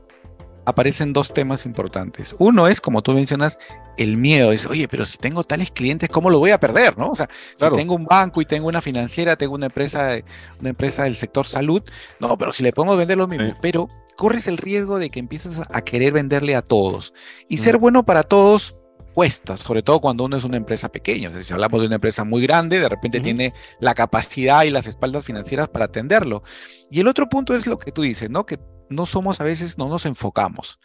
aparecen 0.67 1.15
dos 1.15 1.33
temas 1.33 1.65
importantes. 1.65 2.37
Uno 2.39 2.69
es, 2.69 2.83
como 2.83 3.01
tú 3.01 3.13
mencionas, 3.13 3.59
el 3.97 4.19
miedo. 4.19 4.53
Es, 4.53 4.67
oye, 4.67 4.87
pero 4.87 5.07
si 5.07 5.17
tengo 5.17 5.43
tales 5.43 5.71
clientes, 5.71 6.11
¿cómo 6.11 6.29
lo 6.29 6.39
voy 6.39 6.51
a 6.51 6.61
perder? 6.61 6.99
¿no? 6.99 7.09
O 7.09 7.15
sea, 7.15 7.31
si 7.57 7.67
tengo 7.71 7.95
un 7.95 8.05
banco 8.05 8.43
y 8.43 8.45
tengo 8.45 8.69
una 8.69 8.83
financiera, 8.83 9.37
tengo 9.37 9.55
una 9.55 9.67
empresa, 9.67 10.19
una 10.61 10.69
empresa 10.69 11.05
del 11.05 11.17
sector 11.17 11.47
salud, 11.47 11.83
no, 12.21 12.37
pero 12.37 12.53
si 12.53 12.63
le 12.63 12.75
pongo 12.75 12.93
a 12.93 12.97
vender 12.97 13.17
lo 13.17 13.27
mismo. 13.27 13.55
Pero 13.63 13.89
corres 14.17 14.47
el 14.47 14.59
riesgo 14.59 14.99
de 14.99 15.11
que 15.11 15.21
empieces 15.21 15.61
a 15.71 15.81
querer 15.83 16.13
venderle 16.13 16.55
a 16.57 16.63
todos. 16.63 17.13
Y 17.49 17.59
ser 17.59 17.79
bueno 17.79 18.05
para 18.05 18.23
todos 18.23 18.77
cuesta, 19.15 19.57
sobre 19.57 19.83
todo 19.83 20.01
cuando 20.01 20.25
uno 20.25 20.37
es 20.37 20.45
una 20.45 20.57
empresa 20.57 20.91
pequeña. 20.91 21.29
O 21.29 21.33
sea, 21.33 21.43
si 21.43 21.53
hablamos 21.53 21.81
de 21.81 21.87
una 21.87 21.95
empresa 21.95 22.25
muy 22.25 22.43
grande, 22.43 22.81
de 22.81 22.89
repente 22.89 23.21
tiene 23.21 23.55
la 23.81 23.95
capacidad 23.95 24.65
y 24.65 24.71
las 24.71 24.87
espaldas 24.87 25.25
financieras 25.25 25.69
para 25.69 25.87
atenderlo. 25.87 26.43
Y 26.91 27.01
el 27.01 27.09
otro 27.09 27.29
punto 27.29 27.55
es 27.55 27.67
lo 27.67 27.79
que 27.79 27.93
tú 27.93 28.03
dices, 28.03 28.29
¿no? 28.29 28.45
Que 28.45 28.59
no 28.91 29.07
somos 29.07 29.41
a 29.41 29.45
veces, 29.45 29.79
no 29.79 29.89
nos 29.89 30.05
enfocamos. 30.05 30.81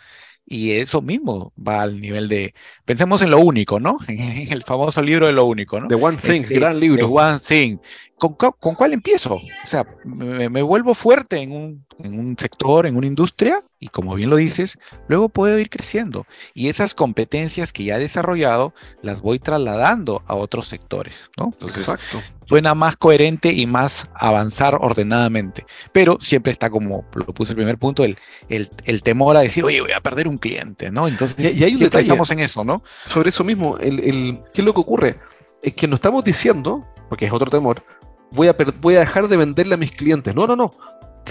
Y 0.52 0.72
eso 0.72 1.04
mismo 1.04 1.54
va 1.56 1.84
al 1.84 2.00
nivel 2.00 2.28
de, 2.28 2.56
pensemos 2.84 3.22
en 3.22 3.30
lo 3.30 3.38
único, 3.38 3.80
¿no? 3.80 4.00
En 4.08 4.52
el 4.52 4.64
famoso 4.64 5.00
libro 5.04 5.28
de 5.28 5.32
lo 5.32 5.46
único, 5.46 5.80
¿no? 5.80 5.88
The 5.88 5.94
One 5.94 6.18
Thing, 6.18 6.42
este, 6.42 6.56
gran 6.56 6.80
libro. 6.80 6.98
The 6.98 7.14
One 7.14 7.38
Thing. 7.38 7.78
¿Con, 8.18 8.36
cuál 8.76 8.94
empiezo? 8.94 9.36
O 9.36 9.68
sea, 9.68 9.86
me, 10.04 10.62
vuelvo 10.64 10.96
fuerte 10.96 11.38
en 11.38 11.52
un, 11.52 11.86
en 12.00 12.20
un, 12.20 12.36
sector, 12.38 12.88
en 12.88 12.98
una 12.98 13.06
industria, 13.06 13.62
y 13.80 13.88
como 13.88 14.16
bien 14.16 14.30
lo 14.30 14.36
dices, 14.36 14.78
luego 15.08 15.30
puedo 15.30 15.58
ir 15.58 15.70
creciendo. 15.70 16.26
Y 16.54 16.68
esas 16.68 16.94
competencias 16.94 17.72
que 17.72 17.86
ya 17.86 17.96
he 17.96 18.00
desarrollado, 18.00 18.74
las 19.02 19.22
voy 19.22 19.40
trasladando 19.40 20.22
a 20.28 20.36
otros 20.36 20.68
sectores, 20.68 21.32
¿no? 21.38 21.54
Exacto. 21.62 22.22
Suena 22.46 22.76
más 22.76 22.98
coherente 22.98 23.54
y 23.54 23.68
más 23.68 24.10
avanzar 24.14 24.76
ordenadamente. 24.76 25.66
Pero 25.94 26.18
siempre 26.20 26.52
está 26.52 26.70
como, 26.70 27.06
lo 27.14 27.26
puse 27.28 27.54
el 27.54 27.58
primer 27.58 27.78
punto, 27.78 28.04
el, 28.04 28.18
el, 28.50 29.02
temor 29.04 29.38
a 29.38 29.42
decir, 29.42 29.64
oye, 29.64 29.80
voy 29.80 29.94
a 29.94 30.02
perder 30.02 30.28
un 30.28 30.38
cliente, 30.38 30.92
¿no? 30.92 31.08
Entonces, 31.08 31.56
y, 31.56 31.64
ahí 31.64 31.78
estamos 31.82 32.32
en 32.32 32.40
eso, 32.40 32.66
¿no? 32.66 32.84
Sobre 33.08 33.30
eso 33.30 33.44
mismo, 33.44 33.78
el, 33.78 34.00
el, 34.00 34.40
¿qué 34.54 34.62
es 34.62 34.66
lo 34.66 34.74
que 34.74 34.82
ocurre? 34.82 35.20
Es 35.62 35.74
que 35.74 35.88
nos 35.88 35.98
estamos 35.98 36.24
diciendo, 36.24 36.86
porque 37.08 37.26
es 37.26 37.32
otro 37.32 37.50
temor, 37.50 37.84
voy 38.32 38.48
a, 38.48 38.56
voy 38.82 38.96
a 38.96 39.00
dejar 39.00 39.28
de 39.28 39.38
venderle 39.38 39.76
a 39.76 39.78
mis 39.78 39.92
clientes. 39.92 40.36
No, 40.36 40.48
no, 40.48 40.56
no. 40.56 40.72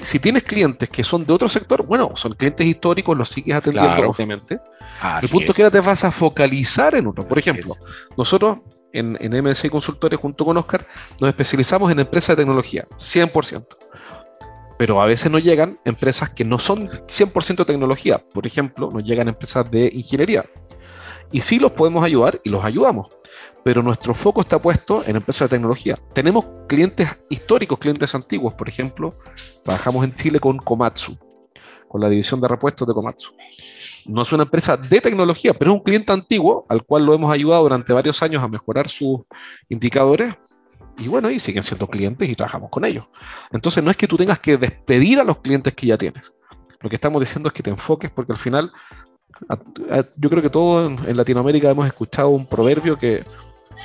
Si 0.03 0.19
tienes 0.19 0.43
clientes 0.43 0.89
que 0.89 1.05
son 1.05 1.25
de 1.25 1.33
otro 1.33 1.49
sector, 1.49 1.85
bueno, 1.85 2.13
son 2.15 2.33
clientes 2.35 2.67
históricos, 2.67 3.17
los 3.17 3.29
sigues 3.29 3.57
atendiendo, 3.57 4.11
obviamente. 4.11 4.61
el 5.23 5.29
punto 5.29 5.51
es 5.51 5.57
que 5.57 5.63
ahora 5.63 5.73
te 5.73 5.81
vas 5.81 6.05
a 6.05 6.11
focalizar 6.11 6.95
en 6.95 7.07
uno. 7.07 7.27
Por 7.27 7.39
ejemplo, 7.39 7.73
nosotros 8.17 8.59
en, 8.93 9.17
en 9.21 9.45
MSI 9.45 9.69
Consultores 9.69 10.19
junto 10.19 10.45
con 10.45 10.57
Oscar 10.57 10.87
nos 11.21 11.29
especializamos 11.29 11.91
en 11.93 12.01
empresas 12.01 12.37
de 12.37 12.43
tecnología, 12.43 12.87
100%. 12.97 13.67
Pero 14.79 15.03
a 15.03 15.07
veces 15.07 15.31
nos 15.31 15.43
llegan 15.43 15.81
empresas 15.85 16.31
que 16.31 16.45
no 16.45 16.59
son 16.59 16.89
100% 16.89 17.67
tecnología. 17.67 18.23
Por 18.33 18.47
ejemplo, 18.47 18.89
nos 18.93 19.03
llegan 19.03 19.27
empresas 19.27 19.69
de 19.71 19.91
ingeniería. 19.93 20.45
Y 21.31 21.41
sí 21.41 21.59
los 21.59 21.73
podemos 21.73 22.05
ayudar 22.05 22.41
y 22.45 22.51
los 22.51 22.65
ayudamos 22.65 23.09
pero 23.69 23.83
nuestro 23.83 24.15
foco 24.15 24.41
está 24.41 24.59
puesto 24.59 25.03
en 25.07 25.17
empresas 25.17 25.51
de 25.51 25.57
tecnología. 25.57 25.99
Tenemos 26.15 26.47
clientes 26.67 27.07
históricos, 27.29 27.79
clientes 27.79 28.15
antiguos, 28.15 28.55
por 28.55 28.67
ejemplo, 28.67 29.19
trabajamos 29.63 30.05
en 30.05 30.15
Chile 30.15 30.41
con 30.41 30.57
Komatsu, 30.57 31.19
con 31.87 32.01
la 32.01 32.09
división 32.09 32.41
de 32.41 32.49
repuestos 32.49 32.89
de 32.89 32.95
Komatsu. 32.95 33.33
No 34.07 34.23
es 34.23 34.33
una 34.33 34.45
empresa 34.45 34.79
de 34.79 35.03
tecnología, 35.03 35.53
pero 35.53 35.71
es 35.71 35.77
un 35.77 35.83
cliente 35.83 36.13
antiguo 36.13 36.65
al 36.69 36.83
cual 36.85 37.05
lo 37.05 37.13
hemos 37.13 37.31
ayudado 37.31 37.63
durante 37.65 37.93
varios 37.93 38.23
años 38.23 38.43
a 38.43 38.49
mejorar 38.49 38.89
sus 38.89 39.21
indicadores 39.69 40.35
y 40.97 41.07
bueno, 41.07 41.31
y 41.31 41.39
siguen 41.39 41.63
siendo 41.63 41.87
clientes 41.89 42.27
y 42.27 42.35
trabajamos 42.35 42.71
con 42.71 42.87
ellos. 42.87 43.05
Entonces 43.53 43.85
no 43.85 43.91
es 43.91 43.99
que 43.99 44.09
tú 44.09 44.17
tengas 44.17 44.39
que 44.39 44.57
despedir 44.57 45.21
a 45.21 45.25
los 45.25 45.41
clientes 45.41 45.75
que 45.75 45.89
ya 45.89 45.99
tienes. 45.99 46.35
Lo 46.81 46.89
que 46.89 46.97
estamos 46.97 47.21
diciendo 47.21 47.49
es 47.49 47.53
que 47.53 47.63
te 47.63 47.69
enfoques 47.69 48.11
porque 48.11 48.33
al 48.33 48.39
final 48.39 48.73
yo 50.17 50.31
creo 50.31 50.43
que 50.43 50.51
todos 50.51 51.07
en 51.07 51.17
Latinoamérica 51.17 51.71
hemos 51.71 51.87
escuchado 51.87 52.31
un 52.31 52.47
proverbio 52.47 52.99
que 52.99 53.25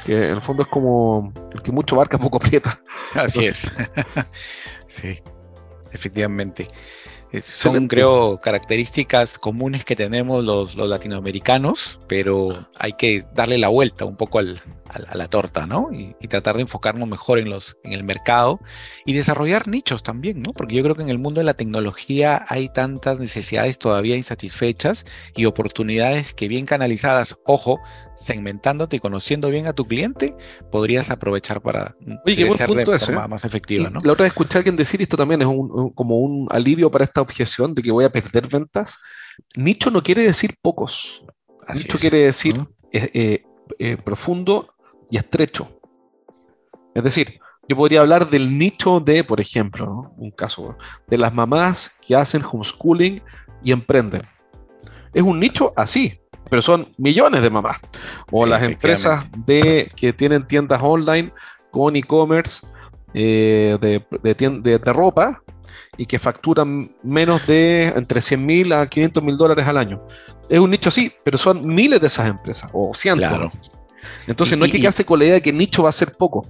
que 0.06 0.16
en 0.16 0.32
el 0.36 0.42
fondo 0.42 0.64
es 0.64 0.70
como 0.70 1.32
el 1.54 1.62
que 1.62 1.72
mucho 1.72 1.96
barca 1.96 2.18
poco 2.18 2.38
aprieta. 2.38 2.80
Así 3.14 3.46
es. 3.46 3.72
sí, 4.88 5.20
efectivamente. 5.92 6.70
Eh, 7.32 7.42
son, 7.44 7.88
creo, 7.88 8.40
características 8.42 9.40
comunes 9.40 9.86
que 9.86 9.96
tenemos 9.96 10.44
los, 10.44 10.76
latinoamericanos, 10.76 12.00
pero 12.08 12.68
hay 12.78 12.94
que 12.94 13.24
darle 13.34 13.58
la 13.58 13.70
vuelta 13.70 14.06
un 14.06 14.16
poco 14.16 14.40
al, 14.40 14.62
a, 14.94 15.16
la 15.16 15.28
torta, 15.28 15.66
¿no? 15.66 15.90
Y, 15.92 16.14
tratar 16.28 16.56
de 16.56 16.62
enfocarnos 16.62 17.08
mejor 17.08 17.38
en, 17.38 17.50
los, 17.50 17.78
en 17.84 17.94
el 17.94 18.04
mercado 18.04 18.60
y 19.06 19.14
desarrollar 19.14 19.68
nichos 19.68 20.02
también, 20.02 20.42
¿no? 20.42 20.52
Porque 20.54 20.74
yo 20.74 20.82
creo 20.82 20.96
que 20.96 21.04
en 21.04 21.10
el 21.10 21.20
mundo 21.20 21.42
de 21.42 21.46
la 21.46 21.54
tecnología 21.54 22.44
hay 22.48 22.70
tantas 22.70 23.20
necesidades 23.20 23.78
todavía 23.78 24.16
insatisfechas 24.16 25.06
y 25.36 25.46
oportunidades 25.46 26.34
que 26.34 26.48
bien 26.48 26.66
canalizadas, 26.66 27.38
ojo, 27.46 27.80
segmentándote 28.16 28.96
y 28.96 29.00
conociendo 29.00 29.50
bien 29.50 29.68
a 29.68 29.74
tu 29.74 29.86
cliente, 29.86 30.36
podrías 30.72 31.12
aprovechar 31.12 31.62
para 31.62 31.96
Oye, 32.26 32.36
crecer 32.36 32.70
de 32.70 33.00
forma 33.00 33.26
¿eh? 33.26 33.28
más 33.28 33.46
efectiva, 33.46 33.90
¿no? 33.90 34.00
La 34.04 34.14
otra 34.14 34.24
vez 34.24 34.32
escuché 34.32 34.58
a 34.58 34.60
alguien 34.60 34.76
decir, 34.76 35.02
esto 35.02 35.18
también 35.18 35.42
es 35.42 35.48
como 35.96 36.18
un 36.18 36.48
alivio 36.50 36.90
para 36.90 37.04
esta 37.04 37.22
objeción 37.22 37.74
de 37.74 37.82
que 37.82 37.92
voy 37.92 38.06
a 38.06 38.12
perder 38.12 38.48
ventas. 38.48 38.98
Nicho 39.56 39.92
no 39.92 40.02
quiere 40.02 40.24
decir 40.24 40.56
pocos. 40.62 41.24
nicho 41.74 41.98
quiere 41.98 42.20
decir 42.20 42.56
eh, 42.92 43.44
eh, 43.80 43.98
profundo 44.04 44.74
y 45.10 45.18
estrecho. 45.18 45.70
Es 46.94 47.04
decir, 47.04 47.40
yo 47.68 47.78
podría 47.78 48.02
hablar 48.02 48.30
del 48.30 48.58
nicho 48.58 49.00
de, 49.00 49.24
por 49.24 49.40
ejemplo, 49.40 50.14
un 50.18 50.32
caso, 50.32 50.78
de 51.08 51.18
las 51.18 51.34
mamás 51.34 51.92
que 52.06 52.16
hacen 52.16 52.44
homeschooling 52.44 53.22
y 53.64 53.72
emprenden. 53.72 54.22
Es 55.14 55.24
un 55.24 55.40
nicho 55.40 55.72
así, 55.76 56.20
pero 56.50 56.62
son 56.62 56.90
millones 56.98 57.42
de 57.42 57.50
mamás. 57.50 57.78
O 58.32 58.46
las 58.46 58.64
empresas 58.64 59.26
de, 59.46 59.92
que 59.96 60.12
tienen 60.12 60.46
tiendas 60.46 60.82
online 60.84 61.32
con 61.72 61.96
e-commerce 61.96 62.66
eh, 63.14 63.78
de, 63.80 64.06
de, 64.22 64.80
de, 64.80 64.94
ropa 64.94 65.42
y 65.98 66.06
que 66.06 66.20
facturan 66.20 66.96
menos 67.04 67.46
de 67.48 67.86
entre 67.96 68.22
100 68.22 68.46
mil 68.46 68.74
a 68.74 68.88
500 68.88 69.24
mil 69.24 69.38
dólares 69.38 69.66
al 69.68 69.78
año. 69.78 70.06
Es 70.50 70.60
un 70.60 70.72
nicho 70.72 70.90
así, 70.90 71.14
pero 71.24 71.38
son 71.38 71.66
miles 71.66 72.02
de 72.02 72.08
esas 72.08 72.28
empresas, 72.28 72.70
o 72.74 72.94
cientos. 72.94 73.30
Claro. 73.30 73.52
Entonces 74.28 74.58
no 74.58 74.66
hay 74.66 74.72
que 74.72 74.80
quedarse 74.80 75.06
con 75.06 75.20
la 75.20 75.26
idea 75.26 75.34
de 75.36 75.42
que 75.42 75.54
nicho 75.54 75.84
va 75.84 75.90
a 75.90 75.94
ser 75.94 76.12
poco. 76.14 76.46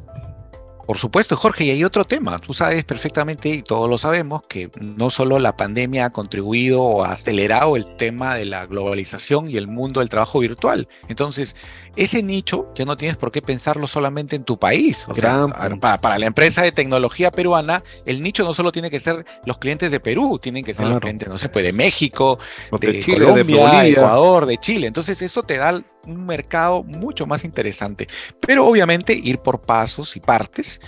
Por 0.85 0.97
supuesto, 0.97 1.37
Jorge, 1.37 1.63
y 1.63 1.69
hay 1.69 1.83
otro 1.83 2.03
tema. 2.03 2.37
Tú 2.39 2.53
sabes 2.53 2.83
perfectamente, 2.83 3.49
y 3.49 3.61
todos 3.61 3.89
lo 3.89 3.97
sabemos, 3.97 4.43
que 4.43 4.69
no 4.81 5.09
solo 5.09 5.39
la 5.39 5.55
pandemia 5.55 6.05
ha 6.05 6.09
contribuido 6.09 6.81
o 6.81 7.05
ha 7.05 7.13
acelerado 7.13 7.77
el 7.77 7.95
tema 7.95 8.35
de 8.35 8.45
la 8.45 8.65
globalización 8.65 9.49
y 9.49 9.55
el 9.55 9.67
mundo 9.67 10.01
del 10.01 10.09
trabajo 10.09 10.39
virtual. 10.39 10.89
Entonces, 11.07 11.55
ese 11.95 12.21
nicho 12.21 12.67
ya 12.75 12.83
no 12.83 12.97
tienes 12.97 13.15
por 13.15 13.31
qué 13.31 13.41
pensarlo 13.41 13.87
solamente 13.87 14.35
en 14.35 14.43
tu 14.43 14.59
país. 14.59 15.05
O 15.07 15.15
sea, 15.15 15.47
para, 15.79 16.19
la 16.19 16.25
empresa 16.25 16.63
de 16.63 16.73
tecnología 16.73 17.31
peruana, 17.31 17.81
el 18.05 18.21
nicho 18.21 18.43
no 18.43 18.53
solo 18.53 18.71
tiene 18.73 18.89
que 18.89 18.99
ser 18.99 19.25
los 19.45 19.59
clientes 19.59 19.89
de 19.89 20.01
Perú, 20.01 20.37
tienen 20.41 20.65
que 20.65 20.73
ser 20.73 20.87
los 20.87 20.99
clientes, 20.99 21.29
no 21.29 21.37
se 21.37 21.47
puede, 21.47 21.67
de 21.67 21.73
México, 21.73 22.39
de, 22.81 22.99
Colombia, 22.99 23.83
de 23.83 23.89
Ecuador, 23.91 24.45
de 24.45 24.57
Chile. 24.57 24.87
Entonces, 24.87 25.21
eso 25.21 25.43
te 25.43 25.57
da 25.57 25.81
un 26.05 26.25
mercado 26.25 26.83
mucho 26.83 27.25
más 27.25 27.43
interesante. 27.43 28.07
Pero 28.39 28.65
obviamente 28.65 29.13
ir 29.13 29.39
por 29.39 29.61
pasos 29.61 30.15
y 30.15 30.19
partes, 30.19 30.81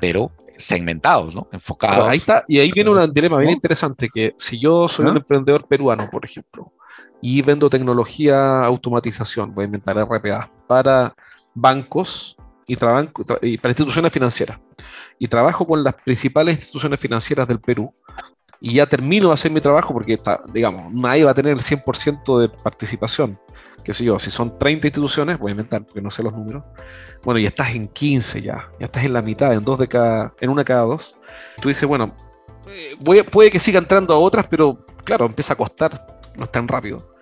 pero 0.00 0.30
segmentados, 0.56 1.34
¿no? 1.34 1.48
Enfocados. 1.52 2.08
ahí 2.08 2.18
está, 2.18 2.44
y 2.48 2.58
ahí 2.58 2.72
viene 2.72 2.90
un 2.90 3.12
dilema 3.12 3.38
bien 3.38 3.52
interesante, 3.52 4.08
que 4.12 4.34
si 4.36 4.58
yo 4.58 4.88
soy 4.88 5.06
un 5.06 5.16
emprendedor 5.16 5.66
peruano, 5.66 6.08
por 6.10 6.24
ejemplo, 6.24 6.72
y 7.22 7.40
vendo 7.42 7.70
tecnología 7.70 8.64
automatización, 8.64 9.54
voy 9.54 9.62
a 9.62 9.66
inventar 9.66 9.96
RPA, 9.96 10.50
para 10.66 11.14
bancos 11.54 12.36
y, 12.66 12.74
y 12.74 12.76
para 13.58 13.70
instituciones 13.70 14.12
financieras, 14.12 14.58
y 15.18 15.28
trabajo 15.28 15.64
con 15.64 15.82
las 15.82 15.94
principales 15.94 16.56
instituciones 16.56 16.98
financieras 16.98 17.46
del 17.46 17.60
Perú, 17.60 17.94
y 18.60 18.74
ya 18.74 18.86
termino 18.86 19.28
de 19.28 19.34
hacer 19.34 19.52
mi 19.52 19.60
trabajo 19.60 19.94
porque, 19.94 20.14
está, 20.14 20.42
digamos, 20.52 20.92
nadie 20.92 21.24
va 21.24 21.30
a 21.30 21.34
tener 21.34 21.52
el 21.52 21.60
100% 21.60 22.40
de 22.40 22.48
participación 22.48 23.38
yo, 23.92 24.18
si 24.18 24.30
son 24.30 24.58
30 24.58 24.88
instituciones, 24.88 25.38
voy 25.38 25.50
a 25.50 25.52
inventar 25.52 25.84
porque 25.84 26.00
no 26.00 26.10
sé 26.10 26.22
los 26.22 26.32
números, 26.32 26.64
bueno, 27.22 27.40
ya 27.40 27.48
estás 27.48 27.74
en 27.74 27.86
15 27.86 28.42
ya, 28.42 28.70
ya 28.78 28.86
estás 28.86 29.04
en 29.04 29.12
la 29.12 29.22
mitad, 29.22 29.52
en 29.52 29.64
dos 29.64 29.78
de 29.78 29.88
cada, 29.88 30.34
en 30.40 30.50
una 30.50 30.64
cada 30.64 30.82
dos. 30.82 31.14
Tú 31.60 31.68
dices, 31.68 31.88
bueno, 31.88 32.14
eh, 32.70 33.24
puede 33.30 33.50
que 33.50 33.58
siga 33.58 33.78
entrando 33.78 34.14
a 34.14 34.18
otras, 34.18 34.46
pero 34.46 34.84
claro, 35.04 35.26
empieza 35.26 35.54
a 35.54 35.56
costar, 35.56 36.20
no 36.36 36.44
es 36.44 36.52
tan 36.52 36.68
rápido. 36.68 37.14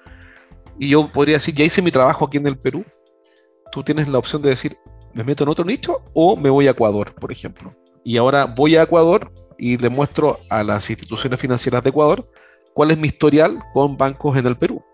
Y 0.79 0.91
yo 0.91 1.11
podría 1.11 1.37
decir, 1.37 1.55
ya 1.55 1.65
hice 1.65 1.81
mi 1.83 1.91
trabajo 1.91 2.27
aquí 2.27 2.37
en 2.37 2.47
el 2.47 2.59
Perú, 2.59 2.85
tú 3.73 3.83
tienes 3.83 4.09
la 4.09 4.19
opción 4.19 4.43
de 4.43 4.51
decir, 4.51 4.77
me 5.15 5.25
meto 5.25 5.45
en 5.45 5.51
otro 5.51 5.65
nicho 5.65 6.03
o 6.13 6.37
me 6.37 6.51
voy 6.51 6.69
a 6.69 6.73
Ecuador, 6.73 7.15
por 7.15 7.33
ejemplo. 7.33 7.75
Y 8.05 8.17
ahora 8.17 8.45
voy 8.45 8.77
a 8.77 8.83
Ecuador 8.83 9.33
y 9.59 9.79
le 9.79 9.89
muestro 9.89 10.39
a 10.51 10.63
las 10.63 10.91
instituciones 10.91 11.41
financieras 11.41 11.83
de 11.83 11.91
Ecuador 11.91 12.29
cuál 12.75 12.91
es 12.91 12.99
mi 12.99 13.09
historial 13.09 13.59
con 13.73 13.97
bancos 13.97 14.37
en 14.37 14.47
el 14.47 14.59
Perú. 14.59 14.85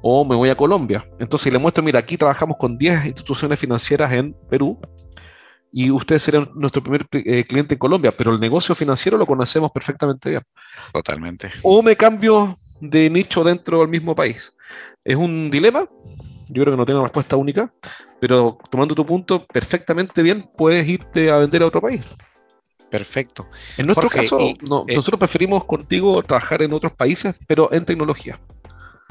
O 0.00 0.24
me 0.24 0.36
voy 0.36 0.48
a 0.48 0.54
Colombia. 0.54 1.06
Entonces 1.18 1.52
le 1.52 1.58
muestro, 1.58 1.82
mira, 1.82 1.98
aquí 1.98 2.16
trabajamos 2.16 2.56
con 2.56 2.76
10 2.76 3.06
instituciones 3.06 3.58
financieras 3.58 4.12
en 4.12 4.34
Perú 4.48 4.78
y 5.70 5.90
ustedes 5.90 6.22
serían 6.22 6.50
nuestro 6.54 6.82
primer 6.82 7.06
eh, 7.12 7.44
cliente 7.44 7.74
en 7.74 7.78
Colombia, 7.78 8.12
pero 8.12 8.32
el 8.32 8.40
negocio 8.40 8.74
financiero 8.74 9.16
lo 9.16 9.26
conocemos 9.26 9.70
perfectamente 9.72 10.30
bien. 10.30 10.42
Totalmente. 10.92 11.50
O 11.62 11.82
me 11.82 11.96
cambio 11.96 12.58
de 12.78 13.08
nicho 13.08 13.42
dentro 13.42 13.78
del 13.78 13.88
mismo 13.88 14.14
país. 14.14 14.54
Es 15.02 15.16
un 15.16 15.50
dilema, 15.50 15.88
yo 16.48 16.62
creo 16.62 16.74
que 16.74 16.76
no 16.76 16.84
tiene 16.84 16.98
una 16.98 17.08
respuesta 17.08 17.36
única, 17.36 17.72
pero 18.20 18.58
tomando 18.70 18.94
tu 18.94 19.06
punto, 19.06 19.46
perfectamente 19.46 20.22
bien 20.22 20.48
puedes 20.56 20.86
irte 20.86 21.30
a 21.30 21.38
vender 21.38 21.62
a 21.62 21.66
otro 21.66 21.80
país. 21.80 22.02
Perfecto. 22.90 23.48
En 23.78 23.86
nuestro 23.86 24.10
caso, 24.10 24.38
eh, 24.38 24.58
nosotros 24.60 25.18
preferimos 25.18 25.64
contigo 25.64 26.22
trabajar 26.22 26.60
en 26.60 26.74
otros 26.74 26.92
países, 26.92 27.34
pero 27.46 27.72
en 27.72 27.86
tecnología. 27.86 28.38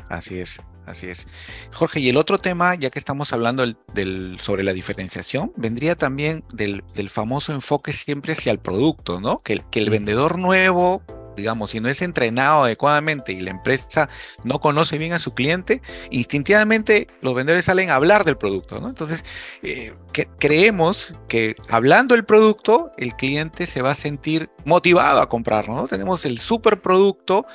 Así 0.09 0.39
es, 0.39 0.61
así 0.85 1.07
es. 1.07 1.27
Jorge, 1.73 1.99
y 1.99 2.09
el 2.09 2.17
otro 2.17 2.37
tema, 2.37 2.75
ya 2.75 2.89
que 2.89 2.99
estamos 2.99 3.33
hablando 3.33 3.65
del, 3.93 4.37
sobre 4.41 4.63
la 4.63 4.73
diferenciación, 4.73 5.51
vendría 5.55 5.95
también 5.95 6.43
del, 6.51 6.83
famoso 7.09 7.53
enfoque 7.53 7.93
siempre 7.93 8.33
hacia 8.33 8.51
el 8.51 8.59
producto, 8.59 9.19
¿no? 9.19 9.41
Que, 9.41 9.61
que 9.71 9.79
el 9.79 9.89
vendedor 9.89 10.37
nuevo 10.37 11.01
digamos, 11.35 11.71
si 11.71 11.79
no 11.79 11.89
es 11.89 12.01
entrenado 12.01 12.63
adecuadamente 12.63 13.31
y 13.31 13.39
la 13.39 13.51
empresa 13.51 14.09
no 14.43 14.59
conoce 14.59 14.97
bien 14.97 15.13
a 15.13 15.19
su 15.19 15.33
cliente, 15.33 15.81
instintivamente 16.09 17.07
los 17.21 17.33
vendedores 17.33 17.65
salen 17.65 17.89
a 17.89 17.95
hablar 17.95 18.23
del 18.23 18.37
producto, 18.37 18.79
¿no? 18.79 18.89
Entonces, 18.89 19.23
eh, 19.63 19.93
creemos 20.39 21.15
que 21.27 21.55
hablando 21.69 22.15
del 22.15 22.25
producto, 22.25 22.91
el 22.97 23.15
cliente 23.15 23.65
se 23.67 23.81
va 23.81 23.91
a 23.91 23.95
sentir 23.95 24.49
motivado 24.65 25.21
a 25.21 25.29
comprarlo, 25.29 25.75
¿no? 25.75 25.87
Tenemos 25.87 26.25
el 26.25 26.39
superproducto 26.39 27.45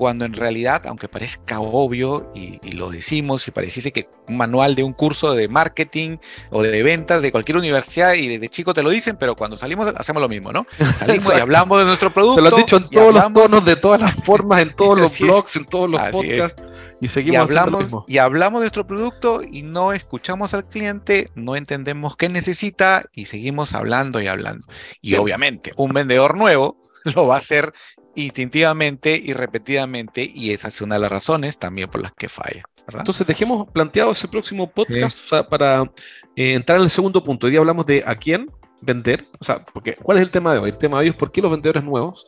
cuando 0.00 0.24
en 0.24 0.32
realidad, 0.32 0.86
aunque 0.86 1.08
parezca 1.08 1.60
obvio 1.60 2.32
y, 2.34 2.58
lo 2.72 2.88
decimos 2.88 3.46
y 3.46 3.50
pareciese 3.50 3.92
que 3.92 4.08
un 4.28 4.38
manual 4.38 4.74
de 4.74 4.82
un 4.82 4.94
curso 4.94 5.34
de 5.34 5.46
marketing 5.46 6.16
o 6.48 6.62
de 6.62 6.82
ventas 6.82 7.20
de 7.20 7.30
cualquier 7.30 7.58
universidad 7.58 8.14
y 8.14 8.26
desde 8.26 8.48
chico 8.48 8.72
te 8.72 8.82
lo 8.82 8.88
dicen, 8.88 9.18
pero 9.20 9.36
cuando 9.36 9.58
salimos 9.58 9.92
hacemos 9.94 10.22
lo 10.22 10.28
mismo, 10.30 10.54
¿no? 10.54 10.66
Salimos 10.96 11.30
y 11.36 11.38
hablamos 11.38 11.80
de 11.80 11.84
nuestro 11.84 12.10
producto. 12.10 12.36
Se 12.36 12.40
lo 12.40 12.56
han 12.56 12.62
dicho 12.62 12.78
en 12.78 12.88
todos 12.88 13.14
los 13.14 13.32
tonos, 13.34 13.62
de 13.62 13.76
todas 13.76 14.00
las 14.00 14.14
formas, 14.24 14.62
en 14.62 14.74
todos 14.74 14.98
los 15.00 15.18
blogs, 15.18 15.56
en 15.56 15.66
todos 15.66 15.90
los 15.90 16.00
podcasts. 16.08 16.62
Y 17.02 17.08
seguimos 17.08 17.34
y 17.34 17.36
hablamos, 17.36 18.04
y 18.06 18.16
hablamos 18.16 18.60
de 18.60 18.64
nuestro 18.64 18.86
producto 18.86 19.42
y 19.42 19.64
no 19.64 19.92
escuchamos 19.92 20.54
al 20.54 20.66
cliente, 20.66 21.30
no 21.34 21.56
entendemos 21.56 22.16
qué 22.16 22.30
necesita 22.30 23.04
y 23.12 23.26
seguimos 23.26 23.74
hablando 23.74 24.18
y 24.22 24.28
hablando. 24.28 24.66
Y 25.02 25.16
obviamente, 25.16 25.74
un 25.76 25.92
vendedor 25.92 26.38
nuevo 26.38 26.80
lo 27.04 27.26
va 27.26 27.34
a 27.34 27.38
hacer 27.38 27.74
instintivamente 28.14 29.20
y 29.22 29.32
repetidamente 29.32 30.30
y 30.32 30.52
esa 30.52 30.68
es 30.68 30.80
una 30.80 30.96
de 30.96 31.02
las 31.02 31.10
razones 31.10 31.58
también 31.58 31.88
por 31.88 32.00
las 32.00 32.12
que 32.12 32.28
falla. 32.28 32.64
Entonces 32.92 33.26
dejemos 33.26 33.68
planteado 33.70 34.10
ese 34.10 34.26
próximo 34.26 34.70
podcast 34.70 35.20
para 35.48 35.82
eh, 36.34 36.54
entrar 36.54 36.78
en 36.78 36.84
el 36.84 36.90
segundo 36.90 37.22
punto. 37.22 37.46
Hoy 37.46 37.52
día 37.52 37.60
hablamos 37.60 37.86
de 37.86 38.02
a 38.04 38.16
quién 38.16 38.50
vender, 38.80 39.26
o 39.38 39.44
sea, 39.44 39.64
porque 39.64 39.94
¿cuál 39.94 40.18
es 40.18 40.22
el 40.22 40.30
tema 40.30 40.52
de 40.52 40.58
hoy? 40.58 40.70
El 40.70 40.78
tema 40.78 40.98
de 40.98 41.04
hoy 41.04 41.08
es 41.10 41.14
por 41.14 41.30
qué 41.30 41.40
los 41.40 41.50
vendedores 41.50 41.84
nuevos, 41.84 42.26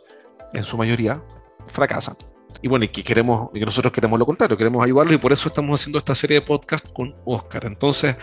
en 0.53 0.65
su 0.65 0.77
mayoría, 0.77 1.23
fracasan. 1.67 2.17
Y 2.61 2.69
bueno, 2.69 2.85
y 2.85 2.89
que 2.89 3.03
queremos, 3.03 3.51
y 3.55 3.59
que 3.59 3.65
nosotros 3.65 3.93
queremos 3.93 4.19
lo 4.19 4.27
contrario, 4.27 4.57
queremos 4.57 4.85
ayudarlos 4.85 5.15
y 5.15 5.19
por 5.19 5.33
eso 5.33 5.49
estamos 5.49 5.81
haciendo 5.81 5.99
esta 5.99 6.15
serie 6.15 6.41
de 6.41 6.47
podcast 6.47 6.93
con 6.93 7.15
Oscar. 7.25 7.65
Entonces, 7.65 8.17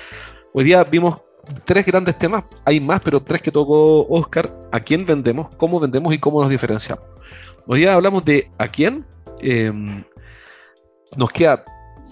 hoy 0.53 0.63
día 0.63 0.83
vimos 0.83 1.21
tres 1.65 1.85
grandes 1.85 2.17
temas, 2.17 2.43
hay 2.63 2.79
más, 2.79 3.01
pero 3.01 3.21
tres 3.21 3.41
que 3.41 3.51
tocó 3.51 4.07
Oscar, 4.07 4.55
a 4.71 4.79
quién 4.79 5.05
vendemos, 5.05 5.49
cómo 5.57 5.79
vendemos 5.79 6.13
y 6.13 6.19
cómo 6.19 6.41
nos 6.41 6.49
diferenciamos. 6.49 7.03
Hoy 7.71 7.81
día 7.81 7.93
hablamos 7.93 8.25
de 8.25 8.49
a 8.57 8.67
quién. 8.67 9.05
Em, 9.41 10.03
nos 11.15 11.31
queda 11.31 11.63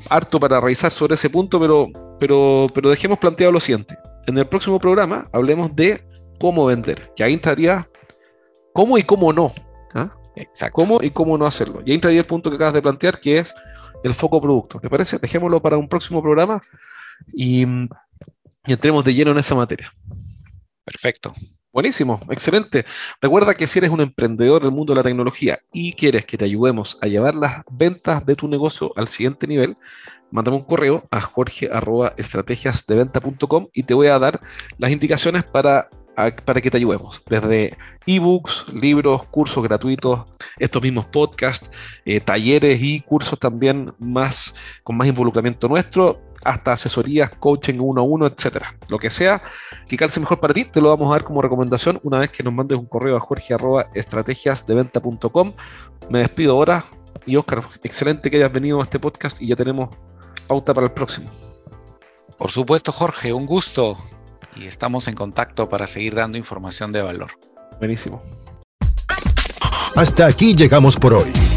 harto 0.08 0.40
para 0.40 0.60
revisar 0.60 0.92
sobre 0.92 1.16
ese 1.16 1.32
punto, 1.32 1.60
pero, 1.60 1.88
pero, 2.20 2.68
pero 2.76 2.92
dejemos 2.92 3.18
planteado 3.18 3.52
lo 3.52 3.60
siguiente. 3.60 3.98
En 4.28 4.38
el 4.38 4.46
próximo 4.46 4.80
programa 4.80 5.28
hablemos 5.34 5.76
de 5.76 6.08
cómo 6.40 6.68
vender, 6.68 7.12
que 7.16 7.24
ahí 7.24 7.34
entraría 7.34 7.90
cómo 8.72 9.00
y 9.00 9.04
cómo 9.04 9.34
no. 9.34 9.52
¿ah? 9.96 10.16
Exacto. 10.36 10.76
Cómo 10.76 11.02
y 11.02 11.10
cómo 11.10 11.36
no 11.40 11.48
hacerlo. 11.48 11.82
Y 11.84 11.90
ahí 11.90 11.96
entraría 11.96 12.20
el 12.20 12.28
punto 12.28 12.52
que 12.52 12.58
acabas 12.58 12.76
de 12.76 12.82
plantear, 12.84 13.20
que 13.20 13.40
es 13.40 13.52
el 14.04 14.14
foco 14.14 14.40
producto. 14.40 14.80
¿Te 14.80 14.92
parece? 14.92 15.18
Dejémoslo 15.18 15.60
para 15.60 15.76
un 15.76 15.90
próximo 15.90 16.22
programa 16.22 16.62
y, 17.34 17.64
y 17.64 18.74
entremos 18.74 19.04
de 19.04 19.12
lleno 19.12 19.32
en 19.32 19.40
esa 19.40 19.56
materia. 19.56 19.92
Perfecto. 20.86 21.34
Buenísimo, 21.78 22.20
excelente. 22.32 22.86
Recuerda 23.22 23.54
que 23.54 23.68
si 23.68 23.78
eres 23.78 23.92
un 23.92 24.02
emprendedor 24.02 24.64
del 24.64 24.72
mundo 24.72 24.94
de 24.94 24.98
la 24.98 25.04
tecnología 25.04 25.60
y 25.72 25.94
quieres 25.94 26.26
que 26.26 26.36
te 26.36 26.46
ayudemos 26.46 26.98
a 27.04 27.06
llevar 27.06 27.36
las 27.36 27.62
ventas 27.70 28.26
de 28.26 28.36
tu 28.36 28.48
negocio 28.48 28.92
al 28.96 29.08
siguiente 29.08 29.46
nivel, 29.46 29.78
mándame 30.32 30.58
un 30.58 30.64
correo 30.64 31.08
a 31.12 31.22
jorge.estrategiasdeventa.com 31.22 33.68
y 33.72 33.84
te 33.84 33.94
voy 33.94 34.08
a 34.08 34.18
dar 34.18 34.40
las 34.80 34.90
indicaciones 34.90 35.44
para, 35.44 35.88
para 36.16 36.62
que 36.62 36.72
te 36.72 36.78
ayudemos. 36.78 37.22
Desde 37.28 37.78
ebooks, 38.08 38.74
libros, 38.74 39.28
cursos 39.28 39.64
gratuitos, 39.64 40.22
estos 40.58 40.82
mismos 40.82 41.06
podcasts, 41.06 41.70
eh, 42.06 42.20
talleres 42.20 42.82
y 42.82 43.02
cursos 43.02 43.38
también 43.38 43.94
más 44.00 44.56
con 44.82 44.98
más 44.98 45.08
involucramiento 45.08 45.68
nuestro 45.68 46.27
hasta 46.44 46.74
asesorías, 46.74 47.32
coaching 47.40 47.80
uno 47.80 48.02
a 48.02 48.04
uno, 48.04 48.28
etcétera. 48.28 48.76
Lo 48.90 49.00
que 49.00 49.10
sea 49.10 49.42
que 49.88 49.96
calce 49.98 50.20
mejor 50.20 50.40
para 50.40 50.54
ti, 50.54 50.66
te 50.66 50.80
lo 50.82 50.90
vamos 50.90 51.10
a 51.10 51.14
dar 51.14 51.24
como 51.24 51.42
recomendación 51.42 52.00
una 52.04 52.20
vez 52.20 52.30
que 52.32 52.44
nos 52.44 52.54
mandes 52.54 52.78
un 52.78 52.86
correo 52.86 53.18
a 53.18 53.20
jorge.estrategiasdeventa.com. 53.20 55.54
Me 56.10 56.20
despido 56.20 56.52
ahora 56.54 56.86
y 57.26 57.36
Oscar, 57.36 57.64
excelente 57.84 58.30
que 58.30 58.38
hayas 58.38 58.52
venido 58.52 58.80
a 58.80 58.84
este 58.84 59.00
podcast 59.00 59.42
y 59.42 59.48
ya 59.48 59.56
tenemos 59.56 59.90
pauta 60.48 60.74
para 60.74 60.88
el 60.88 60.94
próximo. 60.94 61.30
Por 62.38 62.52
supuesto, 62.52 62.92
Jorge, 62.92 63.34
un 63.34 63.46
gusto 63.46 63.98
y 64.56 64.68
estamos 64.68 65.08
en 65.08 65.16
contacto 65.16 65.70
para 65.70 65.88
seguir 65.88 66.16
dando 66.16 66.38
información 66.38 66.92
de 66.92 67.02
valor. 67.02 67.32
Buenísimo. 67.80 68.22
Hasta 69.96 70.28
aquí 70.28 70.56
llegamos 70.56 70.98
por 70.98 71.14
hoy. 71.14 71.57